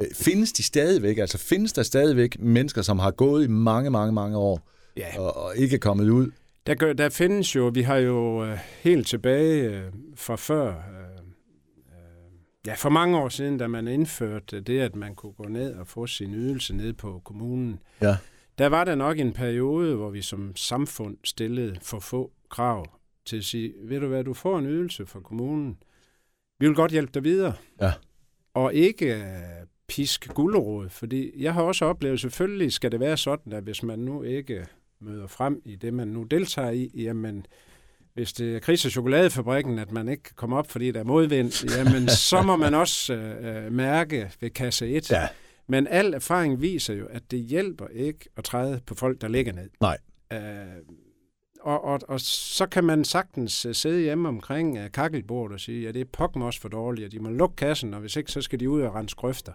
[0.00, 4.12] øh, findes de stadigvæk, altså findes der stadigvæk mennesker, som har gået i mange, mange,
[4.12, 5.20] mange år, ja.
[5.20, 6.30] og, og ikke er kommet ud?
[6.66, 9.82] Der, gør, der findes jo, vi har jo øh, helt tilbage øh,
[10.16, 11.13] fra før, øh,
[12.66, 15.86] Ja, for mange år siden, da man indførte det, at man kunne gå ned og
[15.86, 18.16] få sin ydelse ned på kommunen, ja.
[18.58, 22.86] der var der nok en periode, hvor vi som samfund stillede for få krav
[23.26, 25.78] til at sige, ved du hvad, du får en ydelse fra kommunen.
[26.58, 27.54] Vi vil godt hjælpe dig videre.
[27.80, 27.92] Ja.
[28.54, 33.52] Og ikke uh, pisk gulderåd, fordi jeg har også oplevet, selvfølgelig skal det være sådan,
[33.52, 34.66] at hvis man nu ikke
[35.00, 37.46] møder frem i det, man nu deltager i, jamen,
[38.14, 41.04] hvis det er kris- og chokoladefabrikken, at man ikke kan komme op, fordi der er
[41.04, 45.10] modvind, jamen så må man også øh, mærke ved kasse 1.
[45.10, 45.28] Ja.
[45.66, 49.52] Men al erfaring viser jo, at det hjælper ikke at træde på folk, der ligger
[49.52, 49.70] ned.
[49.80, 49.98] Nej.
[50.32, 50.38] Øh,
[51.60, 55.82] og, og, og så kan man sagtens øh, sidde hjemme omkring uh, kakkelbordet og sige,
[55.82, 58.32] ja, det er pokken også for dårligt, og de må lukke kassen, og hvis ikke,
[58.32, 59.52] så skal de ud og rense grøfter.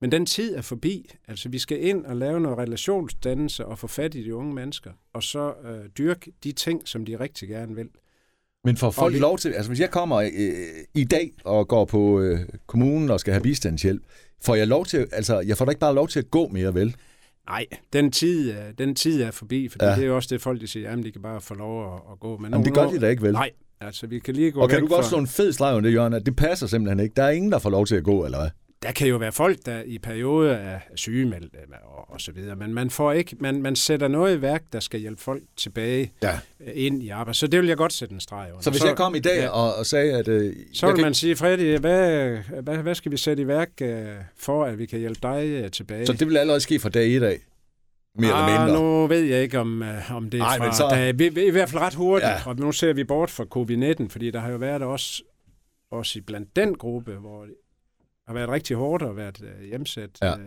[0.00, 1.10] Men den tid er forbi.
[1.28, 4.90] Altså, vi skal ind og lave noget relationsdannelse og få fat i de unge mennesker,
[5.12, 7.88] og så øh, dyrke de ting, som de rigtig gerne vil.
[8.64, 10.52] Men får folk og lov til, altså hvis jeg kommer øh,
[10.94, 14.02] i dag og går på øh, kommunen og skal have bistandshjælp,
[14.44, 16.74] får jeg lov til, altså jeg får da ikke bare lov til at gå mere,
[16.74, 16.96] vel?
[17.46, 19.90] Nej, den tid, den tid er forbi, for ja.
[19.90, 22.00] det er jo også det, folk de siger, jamen de kan bare få lov at,
[22.12, 22.36] at gå.
[22.36, 23.32] Men jamen det gør de da ikke, vel?
[23.32, 25.08] Nej, altså vi kan lige gå Og kan du godt for...
[25.08, 27.14] slå en fed slag om det, Jørgen, at det passer simpelthen ikke.
[27.16, 28.50] Der er ingen, der får lov til at gå, eller hvad?
[28.82, 32.56] Der kan jo være folk, der i perioder er sygemeldt øh, og, og så videre,
[32.56, 36.12] men man får ikke, man, man sætter noget i værk, der skal hjælpe folk tilbage
[36.22, 36.38] ja.
[36.60, 37.38] Øh, ind i arbejde.
[37.38, 38.62] Så det vil jeg godt sætte en streg under.
[38.62, 40.28] Så hvis så, jeg kom i dag ja, og, og sagde, at...
[40.28, 41.02] Øh, så vil kan...
[41.04, 44.86] man sige, Freddy, hvad, hvad, hvad skal vi sætte i værk øh, for, at vi
[44.86, 46.06] kan hjælpe dig øh, tilbage?
[46.06, 47.40] Så det vil allerede ske fra dag i dag?
[48.14, 48.82] Mere ah, eller mindre.
[48.82, 50.74] nu ved jeg ikke, om, øh, om det er Ej, fra...
[50.74, 50.88] Så...
[50.90, 52.46] Der, vi, vi, I hvert fald ret hurtigt, ja.
[52.46, 55.22] og nu ser vi bort fra covid-19, fordi der har jo været også,
[55.90, 57.46] også i blandt den gruppe, hvor
[58.28, 60.10] har været rigtig hårdt at være øh, hjemsat.
[60.22, 60.38] Ja.
[60.38, 60.46] Øh,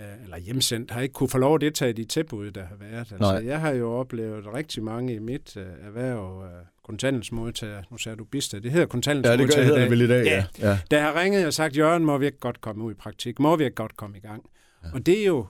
[0.00, 2.76] øh, eller hjemsendt, har ikke kunne få lov at deltage i de tilbud, der har
[2.76, 2.98] været.
[2.98, 3.46] Altså, Nej.
[3.46, 8.24] jeg har jo oplevet rigtig mange i mit øh, erhverv, øh, kontanthjælpsmodtager, nu sagde du
[8.24, 9.62] bistad, det hedder kontanthjælpsmodtager.
[9.62, 10.44] Ja, det gør det vel i dag, ja.
[10.58, 10.68] ja.
[10.68, 10.78] ja.
[10.90, 13.38] Der har ringet og sagt, Jørgen, må vi ikke godt komme ud i praktik?
[13.38, 14.50] Må vi ikke godt komme i gang?
[14.84, 14.88] Ja.
[14.94, 15.46] Og det er jo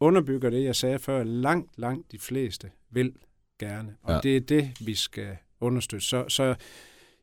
[0.00, 3.12] underbygger det, jeg sagde før, langt, langt de fleste vil
[3.58, 3.94] gerne.
[4.02, 4.20] Og ja.
[4.20, 6.06] det er det, vi skal understøtte.
[6.06, 6.54] Så, så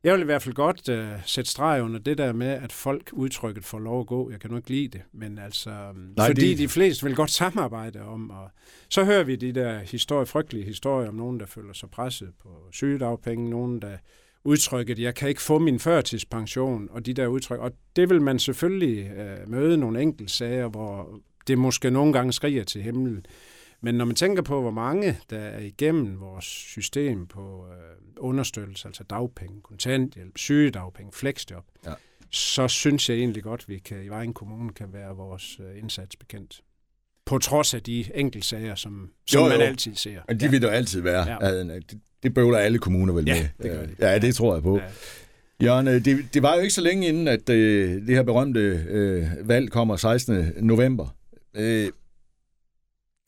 [0.04, 3.10] jeg vil i hvert fald godt uh, sætte streg under det der med, at folk
[3.14, 4.32] udtrykket får lov at gå.
[4.32, 6.58] Jeg kan nu ikke lide det, men altså, um, Nej, fordi det...
[6.58, 8.50] de fleste vil godt samarbejde om, og
[8.90, 12.50] så hører vi de der historie, frygtelige historier om nogen, der føler sig presset på
[12.72, 13.98] sygedagpenge, nogen, der
[14.44, 17.60] udtrykket, jeg kan ikke få min førtidspension, og de der udtryk.
[17.60, 22.34] Og det vil man selvfølgelig uh, møde nogle enkelte sager, hvor det måske nogle gange
[22.34, 23.26] skriger til himlen.
[23.82, 27.76] Men når man tænker på, hvor mange der er igennem vores system på øh,
[28.18, 31.94] understøttelse, altså dagpenge, kontanthjælp, sygedagpenge, flexjob, ja.
[32.30, 35.80] så synes jeg egentlig godt, at vi kan, i Vejen Kommune kan være vores øh,
[35.80, 36.62] indsats bekendt.
[37.26, 39.58] På trods af de enkeltsager, som, som jo, jo.
[39.58, 40.22] man altid ser.
[40.28, 40.52] Men de ja.
[40.52, 41.46] vil jo altid være.
[41.46, 41.64] Ja.
[41.64, 43.50] Det, det bøvler alle kommuner vel ja, med.
[43.64, 43.96] Det gør de.
[44.00, 44.78] Ja, det tror jeg på.
[44.78, 44.84] Ja.
[45.64, 48.60] Jørgen, øh, det, det var jo ikke så længe inden, at øh, det her berømte
[48.90, 50.54] øh, valg kommer 16.
[50.62, 51.16] november.
[51.56, 51.90] Øh,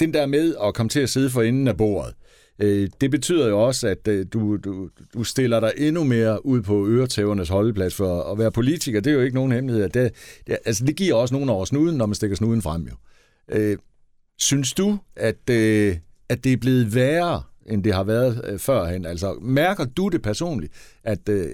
[0.06, 2.14] den der med at komme til at sidde for enden af bordet,
[2.60, 6.62] øh, det betyder jo også, at øh, du, du, du stiller dig endnu mere ud
[6.62, 9.02] på øretævernes holdeplads for at være politiker.
[9.02, 9.90] Det er jo ikke nogen hemmelighed.
[9.90, 10.12] Det,
[10.48, 12.96] det, altså, det giver også nogen over snuden, når man stikker snuden frem jo.
[13.50, 13.78] Øh,
[14.38, 15.98] synes du, at, øh,
[16.30, 19.06] at det er blevet værre, end det har været øh, førhen?
[19.06, 21.48] Altså, mærker du det personligt, at øh,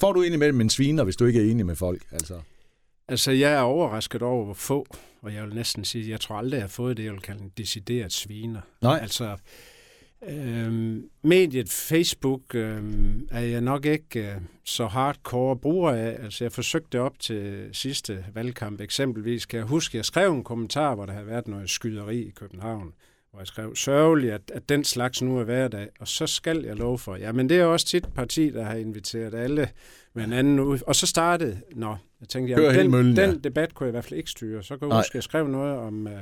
[0.00, 2.02] får du indimellem en sviner, hvis du ikke er enig med folk?
[2.12, 2.34] Altså,
[3.08, 4.86] altså jeg er overrasket over, hvor få,
[5.22, 7.42] og jeg vil næsten sige, jeg tror aldrig, jeg har fået det, jeg vil kalde
[7.42, 8.60] en decideret sviner.
[8.82, 8.98] Nej.
[9.02, 9.36] Altså,
[10.28, 16.16] Øhm, mediet Facebook øhm, er jeg nok ikke øh, så hardcore bruger af.
[16.22, 19.46] Altså jeg forsøgte op til sidste valgkamp eksempelvis.
[19.46, 22.92] Kan jeg huske, jeg skrev en kommentar, hvor der havde været noget skyderi i København
[23.34, 26.76] hvor jeg skrev, sørgeligt, at, at den slags nu er hverdag, og så skal jeg
[26.76, 27.16] love for.
[27.16, 29.68] Ja, men det er også tit parti, der har inviteret alle
[30.14, 30.78] med en anden ud.
[30.86, 33.26] Og så startede, nå, jeg tænkte, ja, den, møllen, ja.
[33.26, 34.62] den debat kunne jeg i hvert fald ikke styre.
[34.62, 36.12] Så kan jeg huske, jeg skrev noget om, uh,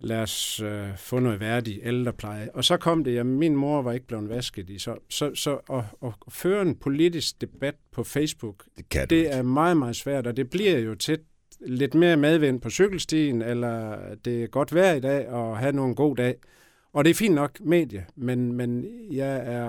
[0.00, 2.48] lad os uh, få noget værdig ældrepleje.
[2.54, 4.78] Og så kom det, at min mor var ikke blevet vasket i.
[4.78, 9.42] Så, så, så at, at føre en politisk debat på Facebook, det, kan det er
[9.42, 11.20] meget, meget svært, og det bliver jo tit
[11.66, 15.94] lidt mere medvind på cykelstien, eller det er godt vejr i dag, og have nogle
[15.94, 16.34] god dag.
[16.94, 19.64] Og det er fint nok medie, men, men jeg er...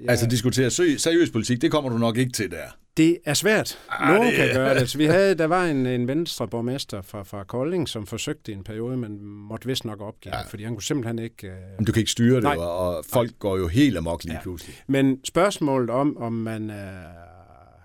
[0.00, 2.76] Jeg altså diskutere seriøs politik, det kommer du nok ikke til der.
[2.96, 3.78] Det er svært.
[3.88, 4.36] Ah, Nogen det...
[4.36, 4.80] kan gøre det.
[4.80, 8.54] Altså, vi havde, der var en, en venstre borgmester fra, fra Kolding, som forsøgte i
[8.54, 10.42] en periode, men måtte vist nok opgive, ja.
[10.42, 11.46] fordi han kunne simpelthen ikke...
[11.46, 11.52] Uh...
[11.76, 12.56] Men du kan ikke styre det, Nej.
[12.56, 13.36] og folk Nej.
[13.38, 14.42] går jo helt amok lige ja.
[14.42, 14.76] pludselig.
[14.86, 16.76] Men spørgsmålet om, om man uh,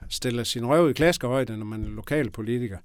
[0.10, 2.78] stiller sin røv i klaskehøjde, når man er lokalpolitiker,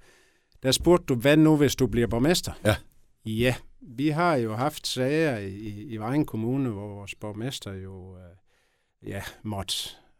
[0.62, 2.52] der spurgte du, hvad nu, hvis du bliver borgmester?
[2.64, 2.76] Ja.
[3.24, 9.10] Ja, vi har jo haft sager i, i Vejen Kommune, hvor vores borgmester jo øh,
[9.10, 9.74] ja, måtte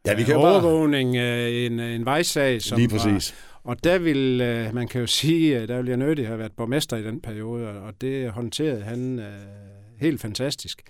[0.07, 1.51] Ja, vi kan øh, overvågning bare...
[1.51, 2.63] en, en vejsag.
[2.63, 3.35] Som Lige præcis.
[3.65, 6.53] Var, og der vil, øh, man kan jo sige, der vil jeg nødig have været
[6.53, 9.27] borgmester i den periode, og det håndterede han øh,
[10.01, 10.83] helt fantastisk.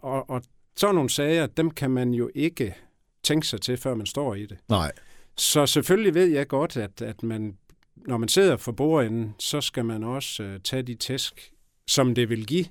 [0.00, 0.42] Og, og
[0.76, 2.74] sådan nogle sager, dem kan man jo ikke
[3.22, 4.58] tænke sig til, før man står i det.
[4.68, 4.92] Nej.
[5.36, 7.56] Så selvfølgelig ved jeg godt, at, at man
[8.06, 11.52] når man sidder for bordenden, så skal man også øh, tage de tæsk,
[11.86, 12.64] som det vil give.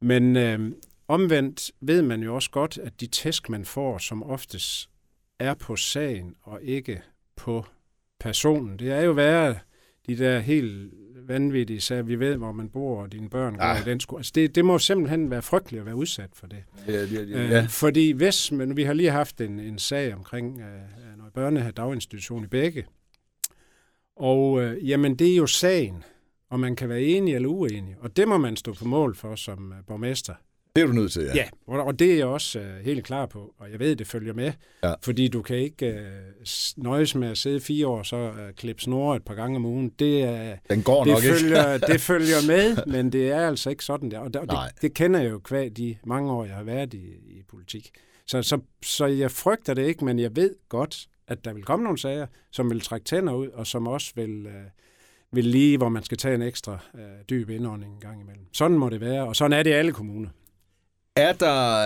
[0.00, 0.72] Men øh,
[1.08, 4.90] omvendt ved man jo også godt, at de tæsk, man får, som oftest
[5.38, 7.02] er på sagen og ikke
[7.36, 7.66] på
[8.20, 8.78] personen.
[8.78, 9.58] Det er jo værre
[10.06, 10.92] de der helt
[11.28, 13.80] vanvittige sager, vi ved, hvor man bor, og dine børn går ah.
[13.80, 14.20] i den skole.
[14.20, 16.64] Altså det, det må simpelthen være frygteligt at være udsat for det.
[16.88, 17.62] Ja, ja, ja.
[17.62, 21.70] Øh, fordi hvis, men vi har lige haft en, en sag omkring øh, noget børne-
[21.70, 22.86] daginstitution i Begge,
[24.22, 26.04] og øh, jamen, det er jo sagen,
[26.50, 29.34] og man kan være enig eller uenig, og det må man stå på mål for
[29.34, 30.34] som uh, borgmester.
[30.76, 31.34] Det er du nødt til, ja.
[31.34, 34.34] Ja, og, det er jeg også uh, helt klar på, og jeg ved, det følger
[34.34, 34.94] med, ja.
[35.02, 39.16] fordi du kan ikke uh, nøjes med at sidde fire år, så uh, klippe snore
[39.16, 39.88] et par gange om ugen.
[39.98, 41.86] Det, uh, Den går det nok følger, ikke.
[41.92, 44.94] det følger med, men det er altså ikke sådan der, og, der, og det, det
[44.94, 47.90] kender jeg jo kvæg de mange år, jeg har været i, i politik.
[48.26, 51.82] Så, så, så jeg frygter det ikke, men jeg ved godt, at der vil komme
[51.82, 54.52] nogle sager, som vil trække tænder ud, og som også vil, øh,
[55.32, 58.44] vil lige, hvor man skal tage en ekstra øh, dyb indånding en gang imellem.
[58.52, 60.28] Sådan må det være, og sådan er det i alle kommuner.
[61.16, 61.78] Er der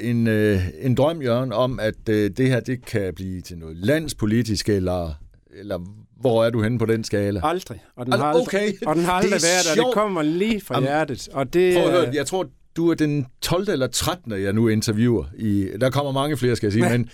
[0.00, 3.58] øh, en, øh, en drøm, Jørgen, om, at øh, det her det kan blive til
[3.58, 5.14] noget landspolitisk, eller,
[5.50, 5.78] eller
[6.20, 7.40] hvor er du henne på den skala?
[7.44, 7.80] Aldrig.
[7.96, 8.72] Og den har aldrig, okay.
[8.86, 11.28] og den har aldrig været, og det kommer lige fra Jamen, hjertet.
[11.32, 13.68] Og det, prøv at høre, jeg tror, du er den 12.
[13.68, 14.32] eller 13.
[14.32, 15.24] jeg nu interviewer.
[15.38, 17.08] I, der kommer mange flere, skal jeg sige, men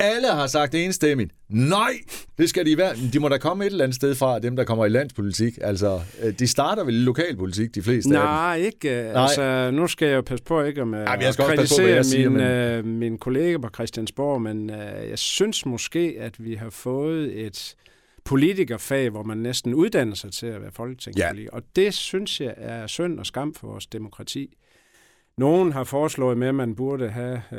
[0.00, 1.92] alle har sagt enstemmigt, nej,
[2.38, 2.94] det skal de være.
[3.12, 5.58] De må da komme et eller andet sted fra, dem der kommer i landspolitik.
[5.60, 8.66] Altså, øh, de starter vel i lokalpolitik, de fleste Nej, af dem.
[8.66, 9.12] ikke.
[9.12, 9.22] Nej.
[9.22, 12.38] Altså, nu skal jeg jo passe på ikke at, jeg skal kritisere på, siger, min,
[12.38, 12.46] men...
[12.46, 17.74] øh, min kollega på Christiansborg, men øh, jeg synes måske, at vi har fået et
[18.24, 21.50] politikerfag, hvor man næsten uddanner sig til at være folketingspolitiker.
[21.52, 21.56] Ja.
[21.56, 24.56] Og det synes jeg er synd og skam for vores demokrati.
[25.38, 27.58] Nogen har foreslået med, at man burde have øh,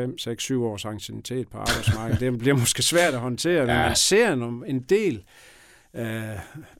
[0.00, 2.20] 5, 6, 7 års anciennitet på arbejdsmarkedet.
[2.20, 3.66] Det bliver måske svært at håndtere, ja.
[3.66, 4.32] men man ser
[4.66, 5.24] en del,
[5.94, 6.30] øh,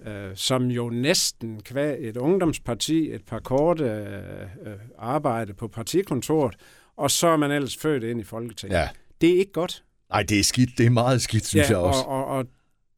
[0.07, 6.55] øh, som jo næsten kvæg et ungdomsparti, et par korte øh, arbejde på partikontoret,
[6.97, 8.77] og så er man ellers født ind i Folketinget.
[8.77, 8.89] Ja.
[9.21, 9.85] Det er ikke godt.
[10.11, 10.71] Nej, det er skidt.
[10.79, 12.01] Det er meget skidt, synes ja, jeg også.
[12.01, 12.47] Og, og, og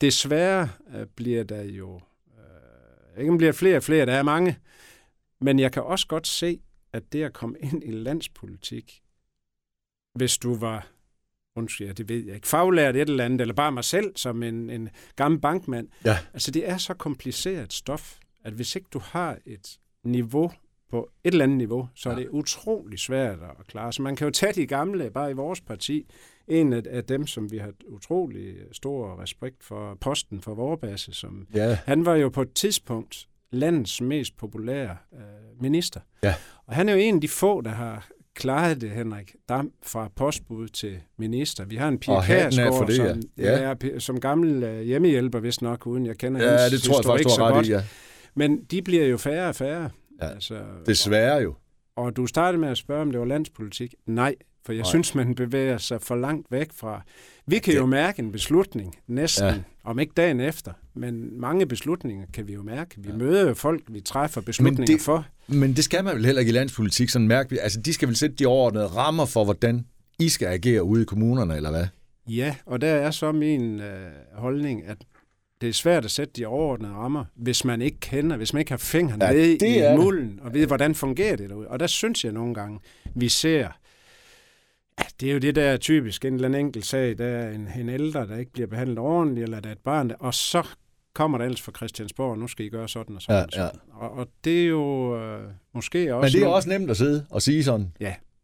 [0.00, 2.00] desværre øh, bliver der jo...
[3.16, 4.56] Øh, ikke bliver flere og flere, der er mange,
[5.40, 6.60] Men jeg kan også godt se,
[6.92, 9.01] at det at komme ind i landspolitik,
[10.14, 10.86] hvis du var,
[11.56, 14.42] undskyld, ja, det ved jeg ikke, faglært et eller andet, eller bare mig selv som
[14.42, 16.18] en, en gammel bankmand, Ja.
[16.32, 20.52] altså det er så kompliceret stof, at hvis ikke du har et niveau
[20.90, 22.20] på et eller andet niveau, så er Ja.
[22.20, 23.92] det utrolig svært at klare.
[23.92, 26.06] Så man kan jo tage de gamle, bare i vores parti,
[26.48, 31.46] en af, af dem, som vi har utrolig stor respekt for, posten for Vorbasse, som
[31.54, 35.20] Ja, han var jo på et tidspunkt landets mest populære øh,
[35.62, 36.00] minister.
[36.22, 36.34] Ja.
[36.66, 40.10] Og han er jo en af de få, der har klaret det, Henrik Dam, fra
[40.16, 41.64] postbud til minister.
[41.64, 43.68] Vi har en Pia Og Kjærsgaard, det, som, ja.
[43.68, 43.98] ja.
[43.98, 47.34] Som gammel øh, hjemmehjælper, hvis nok, uden jeg kender ja hans det tror jeg faktisk,
[47.34, 47.66] så godt.
[47.66, 47.82] i, ja.
[48.34, 49.90] Men de bliver jo færre og færre.
[50.22, 50.26] Ja.
[50.26, 51.54] Altså, Desværre jo.
[51.96, 53.94] og du startede med at spørge, om det var landspolitik.
[54.06, 54.34] Nej,
[54.66, 54.88] for jeg Nej.
[54.90, 57.02] Synes, man bevæger sig for langt væk fra...
[57.46, 59.54] Vi kan Det- jo mærke en beslutning næsten, Ja.
[59.84, 62.94] om ikke dagen efter, men mange beslutninger kan vi jo mærke.
[62.98, 63.16] Vi Ja.
[63.16, 65.00] møder jo folk, vi træffer beslutninger det- det...
[65.00, 65.26] for.
[65.48, 67.60] Men det skal man vel heller ikke i landspolitik, sådan mærke.
[67.60, 69.86] Altså, de skal vel sætte de overordnede rammer for, hvordan
[70.18, 71.86] I skal agere ude i kommunerne, eller hvad?
[72.28, 74.96] Ja, og der er så min øh, holdning, at
[75.60, 78.72] det er svært at sætte de overordnede rammer, hvis man ikke kender, hvis man ikke
[78.72, 81.68] har fingrene Ja, det i mulden, og ved, hvordan fungerer det derude.
[81.68, 82.78] Og der synes jeg nogle gange,
[83.14, 83.68] vi ser,
[85.20, 87.88] det er jo det der typisk, en eller anden enkelt sag, der er en, en
[87.88, 90.66] ældre, der ikke bliver behandlet ordentligt, eller der er et barn, der, og så
[91.14, 93.48] kommer der ellers fra Christiansborg, nu skal I gøre sådan og sådan.
[93.56, 93.68] Ja, ja.
[93.92, 96.24] Og, og det er jo øh, måske også...
[96.26, 97.92] Men det er nogle- også nemt at sidde og sige sådan.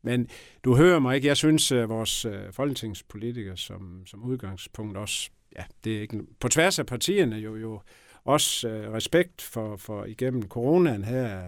[0.03, 0.29] men
[0.65, 1.29] du hører mig ikke.
[1.29, 6.49] Jeg synes, at vores øh, folketingspolitikere som, som udgangspunkt også, ja, det er ikke, på
[6.49, 7.81] tværs af partierne jo, jo
[8.25, 11.41] også øh, respekt for, for igennem coronaen her.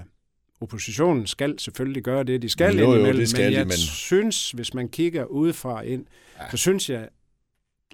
[0.61, 3.67] Oppositionen skal selvfølgelig gøre det, de skal Jo, jo, indimellem, det skal men de, jeg
[3.67, 6.05] men- synes, hvis man kigger udefra ind,
[6.39, 6.45] Ja.
[6.45, 6.51] ja.
[6.51, 7.09] så synes jeg,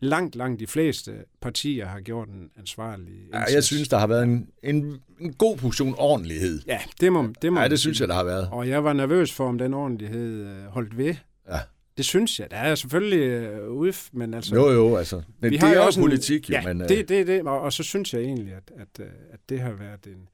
[0.02, 3.54] langt, langt de fleste partier har gjort en ansvarlig Ja, indsats.
[3.54, 6.62] jeg synes, der har været en, en, en god portion ordentlighed.
[6.66, 8.48] Ja, det må, det må Ja, det synes jeg, der har været.
[8.52, 11.14] Og jeg var nervøs for, om den ordentlighed øh, holdt ved.
[11.50, 11.58] Ja.
[11.96, 12.50] Det synes jeg.
[12.50, 14.54] Der er selvfølgelig øh, ude, men altså...
[14.54, 15.22] Jo, jo, altså.
[15.40, 16.54] Men vi det har er jo også en- politik, jo.
[16.54, 19.40] ja, men, øh, det, det, det, og, og så synes jeg egentlig, at, at, at
[19.48, 20.28] det har været en,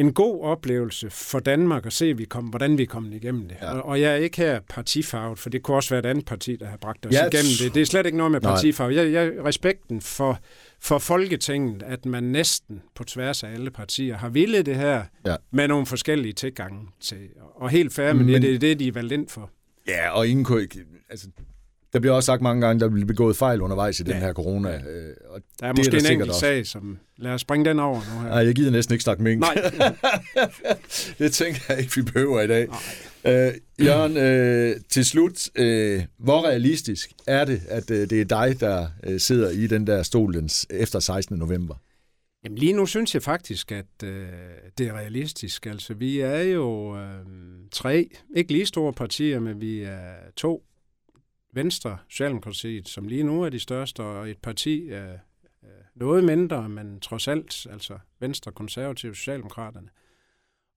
[0.00, 3.56] en god oplevelse for Danmark at se, vi kom, hvordan vi kommet igennem det.
[3.62, 3.72] Ja.
[3.72, 6.56] Og, og jeg er ikke her partifarvet, for det kunne også være et andet parti,
[6.56, 7.74] der har bragt os Ja, igennem det.
[7.74, 8.94] Det er slet ikke noget med partifarve.
[8.94, 10.38] Jeg, jeg respekten for,
[10.80, 15.36] for Folketinget, at man næsten på tværs af alle partier har ville det her Ja.
[15.50, 17.28] med nogle forskellige tilgange til.
[17.54, 19.50] Og helt fair, men, Men- det er det, de er valgt ind for.
[19.88, 20.80] Ja, og ingen kunne ikke...
[21.10, 21.28] Altså,
[21.92, 24.18] der bliver også sagt mange gange, der bliver begået fejl undervejs i den Ja.
[24.18, 24.68] her corona.
[24.70, 26.40] Øh, og, Der er Det er måske der en enkelt også.
[26.40, 26.98] sag, som...
[27.16, 28.30] Lad os bringe den over nu her.
[28.32, 29.40] ej, jeg gider næsten ikke snakke mink.
[29.40, 29.54] Nej.
[31.18, 32.66] det tænker jeg ikke, vi behøver i dag.
[33.24, 33.46] Nej.
[33.46, 33.54] Øh,
[33.86, 38.86] Jørgen, øh, til slut, øh, hvor realistisk er det, at øh, det er dig, der
[39.04, 41.38] øh, sidder i den der stol den, s- efter 16.
[41.38, 41.74] november?
[42.44, 44.26] Jamen lige nu synes jeg faktisk, at øh,
[44.78, 45.66] det er realistisk.
[45.66, 47.02] Altså vi er jo øh,
[47.72, 50.62] tre, ikke lige store partier, men vi er to.
[51.52, 55.10] Venstre, Socialdemokratiet, som lige nu er de største, og et parti øh,
[55.64, 59.88] øh, noget mindre, men trods alt, altså Venstre, Konservative, Socialdemokraterne.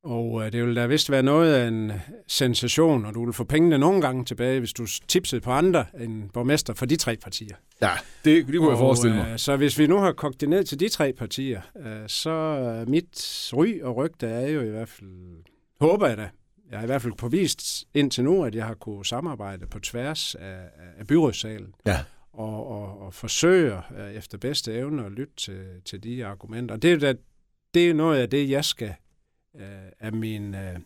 [0.03, 1.91] Og øh, det vil da vist være noget af en
[2.27, 6.29] sensation, og du vil få pengene nogle gange tilbage, hvis du tipsede på andre end
[6.29, 7.55] borgmester for de tre partier.
[7.81, 7.91] Ja,
[8.25, 9.31] det, det kunne jeg forestille mig.
[9.31, 12.29] Øh, så hvis vi nu har kogt det ned til de tre partier, øh, så
[12.29, 15.09] øh, mit ry og rygte er jo i hvert fald,
[15.81, 16.29] håber jeg da,
[16.71, 20.35] jeg har i hvert fald påvist indtil nu, at jeg har kunne samarbejde på tværs
[20.35, 20.59] af,
[20.99, 21.99] af byrådssalen Ja.
[22.33, 26.75] og, og, og forsøge øh, efter bedste evne at lytte til, til de argumenter.
[26.77, 27.13] Det er, da,
[27.73, 28.93] det er noget af det, jeg skal
[29.55, 29.65] øh,
[29.99, 30.79] af min øh,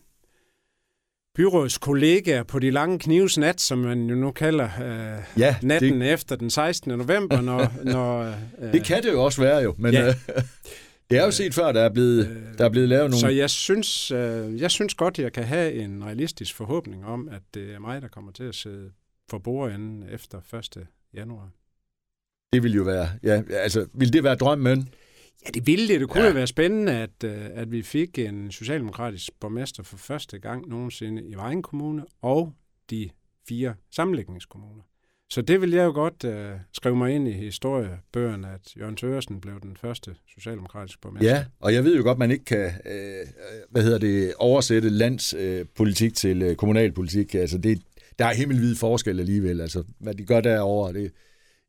[1.34, 6.12] byrådskollegaer på de lange knives nat, som man jo nu kalder øh, Ja, natten det,
[6.12, 6.98] efter den 16.
[6.98, 7.72] november, når...
[7.92, 10.14] når øh, det kan det jo også være jo, men Ja.
[11.10, 13.20] Det er jo set før, der er blevet, øh, der er blevet lavet nogle...
[13.20, 17.42] Så jeg synes, øh, jeg synes godt, jeg kan have en realistisk forhåbning om, at
[17.54, 18.92] det er mig, der kommer til at sidde
[19.30, 20.38] for bordenden efter
[20.78, 20.86] 1.
[21.14, 21.50] januar.
[22.52, 23.08] Det vil jo være...
[23.22, 24.88] Ja, altså, vil det være drømmen?
[25.46, 26.00] Ja, det ville det.
[26.00, 26.28] Det kunne Ja.
[26.28, 26.34] ja.
[26.34, 31.34] være spændende, at, øh, at vi fik en socialdemokratisk borgmester for første gang nogensinde i
[31.34, 32.52] Vejen Kommune og
[32.90, 33.10] de
[33.48, 34.82] fire sammenlægningskommuner.
[35.30, 39.40] Så det vil jeg jo godt øh, skrive mig ind i historiebøgerne, at Jørgen Tøresen
[39.40, 41.30] blev den første socialdemokratiske borgmester.
[41.30, 43.26] Ja, og jeg ved jo godt, man ikke kan øh,
[43.70, 47.34] hvad hedder det, oversætte landspolitik øh, politik til øh, kommunalpolitik.
[47.34, 47.82] Altså det,
[48.18, 49.60] der er himmelvid forskel alligevel.
[49.60, 51.12] Altså, hvad de gør derovre, det,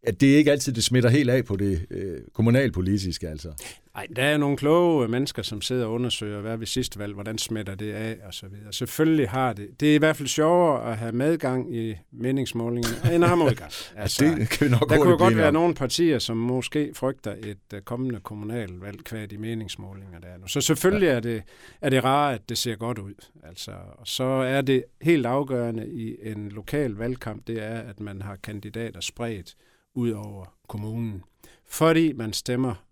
[0.07, 3.53] at det er ikke altid, det smitter helt af på det øh, kommunalpolitiske, altså.
[3.93, 7.37] Nej, der er nogle kloge mennesker, som sidder og undersøger, hvad ved sidste valg, hvordan
[7.37, 8.73] smitter det af, og så videre.
[8.73, 9.67] Selvfølgelig har det.
[9.79, 13.71] Det er i hvert fald sjovere at have medgang i meningsmålingerne, end at have modgang.
[13.95, 17.57] Altså, det kan vi nok der kunne godt være nogle partier, som måske frygter et
[17.73, 20.47] uh, kommende kommunalvalg kvad i meningsmålinger der nu.
[20.47, 21.13] Så selvfølgelig ja.
[21.13, 21.43] er, det,
[21.81, 23.13] er det rart, at det ser godt ud.
[23.43, 28.21] Altså, og så er det helt afgørende i en lokal valgkamp, det er, at man
[28.21, 29.55] har kandidater spredt
[29.97, 31.23] ud over kommunen.
[31.65, 32.85] Fordi man stemmer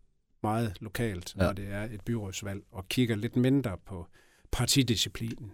[0.43, 1.53] meget lokalt, når ja.
[1.53, 4.07] det er et byrådsvalg, og kigger lidt mindre på
[4.51, 5.51] partidisciplinen.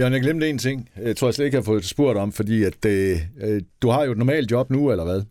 [0.00, 0.90] Jørgen, jeg glemte en ting.
[0.96, 3.88] Jeg tror jeg slet ikke, jeg har fået spurgt om, fordi at, øh, øh, du
[3.88, 5.22] har jo et normalt job nu, eller hvad?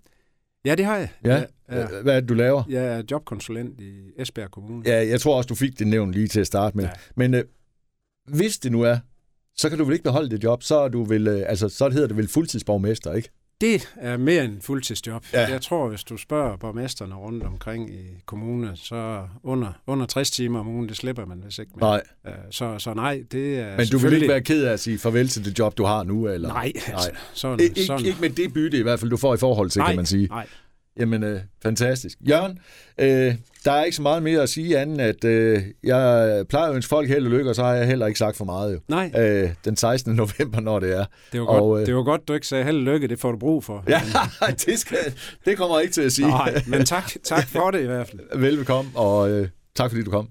[0.66, 1.10] Ja, det har jeg.
[1.26, 1.44] Ja?
[1.72, 1.88] ja.
[2.02, 2.64] Hvad er det, du laver?
[2.70, 4.84] Jeg er jobkonsulent i Esbjerg Kommune.
[4.86, 6.84] Ja, jeg tror også, du fik det nævnt lige til at starte med.
[6.84, 6.92] Ja.
[7.16, 7.44] Men øh,
[8.28, 8.98] hvis det nu er,
[9.56, 11.90] så kan du vel ikke beholde det job, så, er du vel, øh, altså, så
[11.90, 13.30] hedder det vel fuldtidsborgmester, ikke?
[13.62, 15.24] Det er mere end fuldtidsjob.
[15.34, 15.50] Ja.
[15.52, 20.60] Jeg tror, hvis du spørger borgmesterne rundt omkring i kommunen, så under, under 60 timer
[20.60, 21.82] om ugen, det slipper man hvis ikke med.
[21.82, 22.02] Nej.
[22.28, 24.98] Øh, så, så nej, det er Men du vil ikke være ked af at sige
[25.00, 26.28] farvel til det job, du har nu?
[26.28, 26.48] Eller?
[26.50, 27.18] Nej, altså, nej.
[27.34, 28.06] Sådan, Ik- sådan.
[28.06, 30.06] Ikke med det bytte i hvert fald, du får i forhold til, nej, kan man
[30.06, 30.28] sige.
[30.28, 30.48] Nej,
[31.00, 32.18] Jamen, øh, fantastisk.
[32.30, 32.60] Jørgen,
[32.98, 33.36] øh,
[33.66, 36.90] der er ikke så meget mere at sige andet, at øh, jeg plejer at ønske
[36.90, 38.74] folk held og lykke, og så har jeg heller ikke sagt for meget.
[38.74, 38.80] Jo.
[38.88, 39.12] Nej.
[39.18, 40.16] Øh, den 16.
[40.16, 41.06] november, når det er.
[41.32, 43.20] Det var, og, godt, øh, det var godt, du ikke sagde held og lykke, det
[43.20, 43.84] får du brug for.
[43.88, 44.02] Ja,
[44.66, 44.98] det, skal,
[45.46, 46.28] det kommer jeg ikke til at sige.
[46.28, 48.22] Nej, men tak, tak for det i hvert fald.
[48.42, 50.30] Velbekomme, og øh, tak fordi du kom.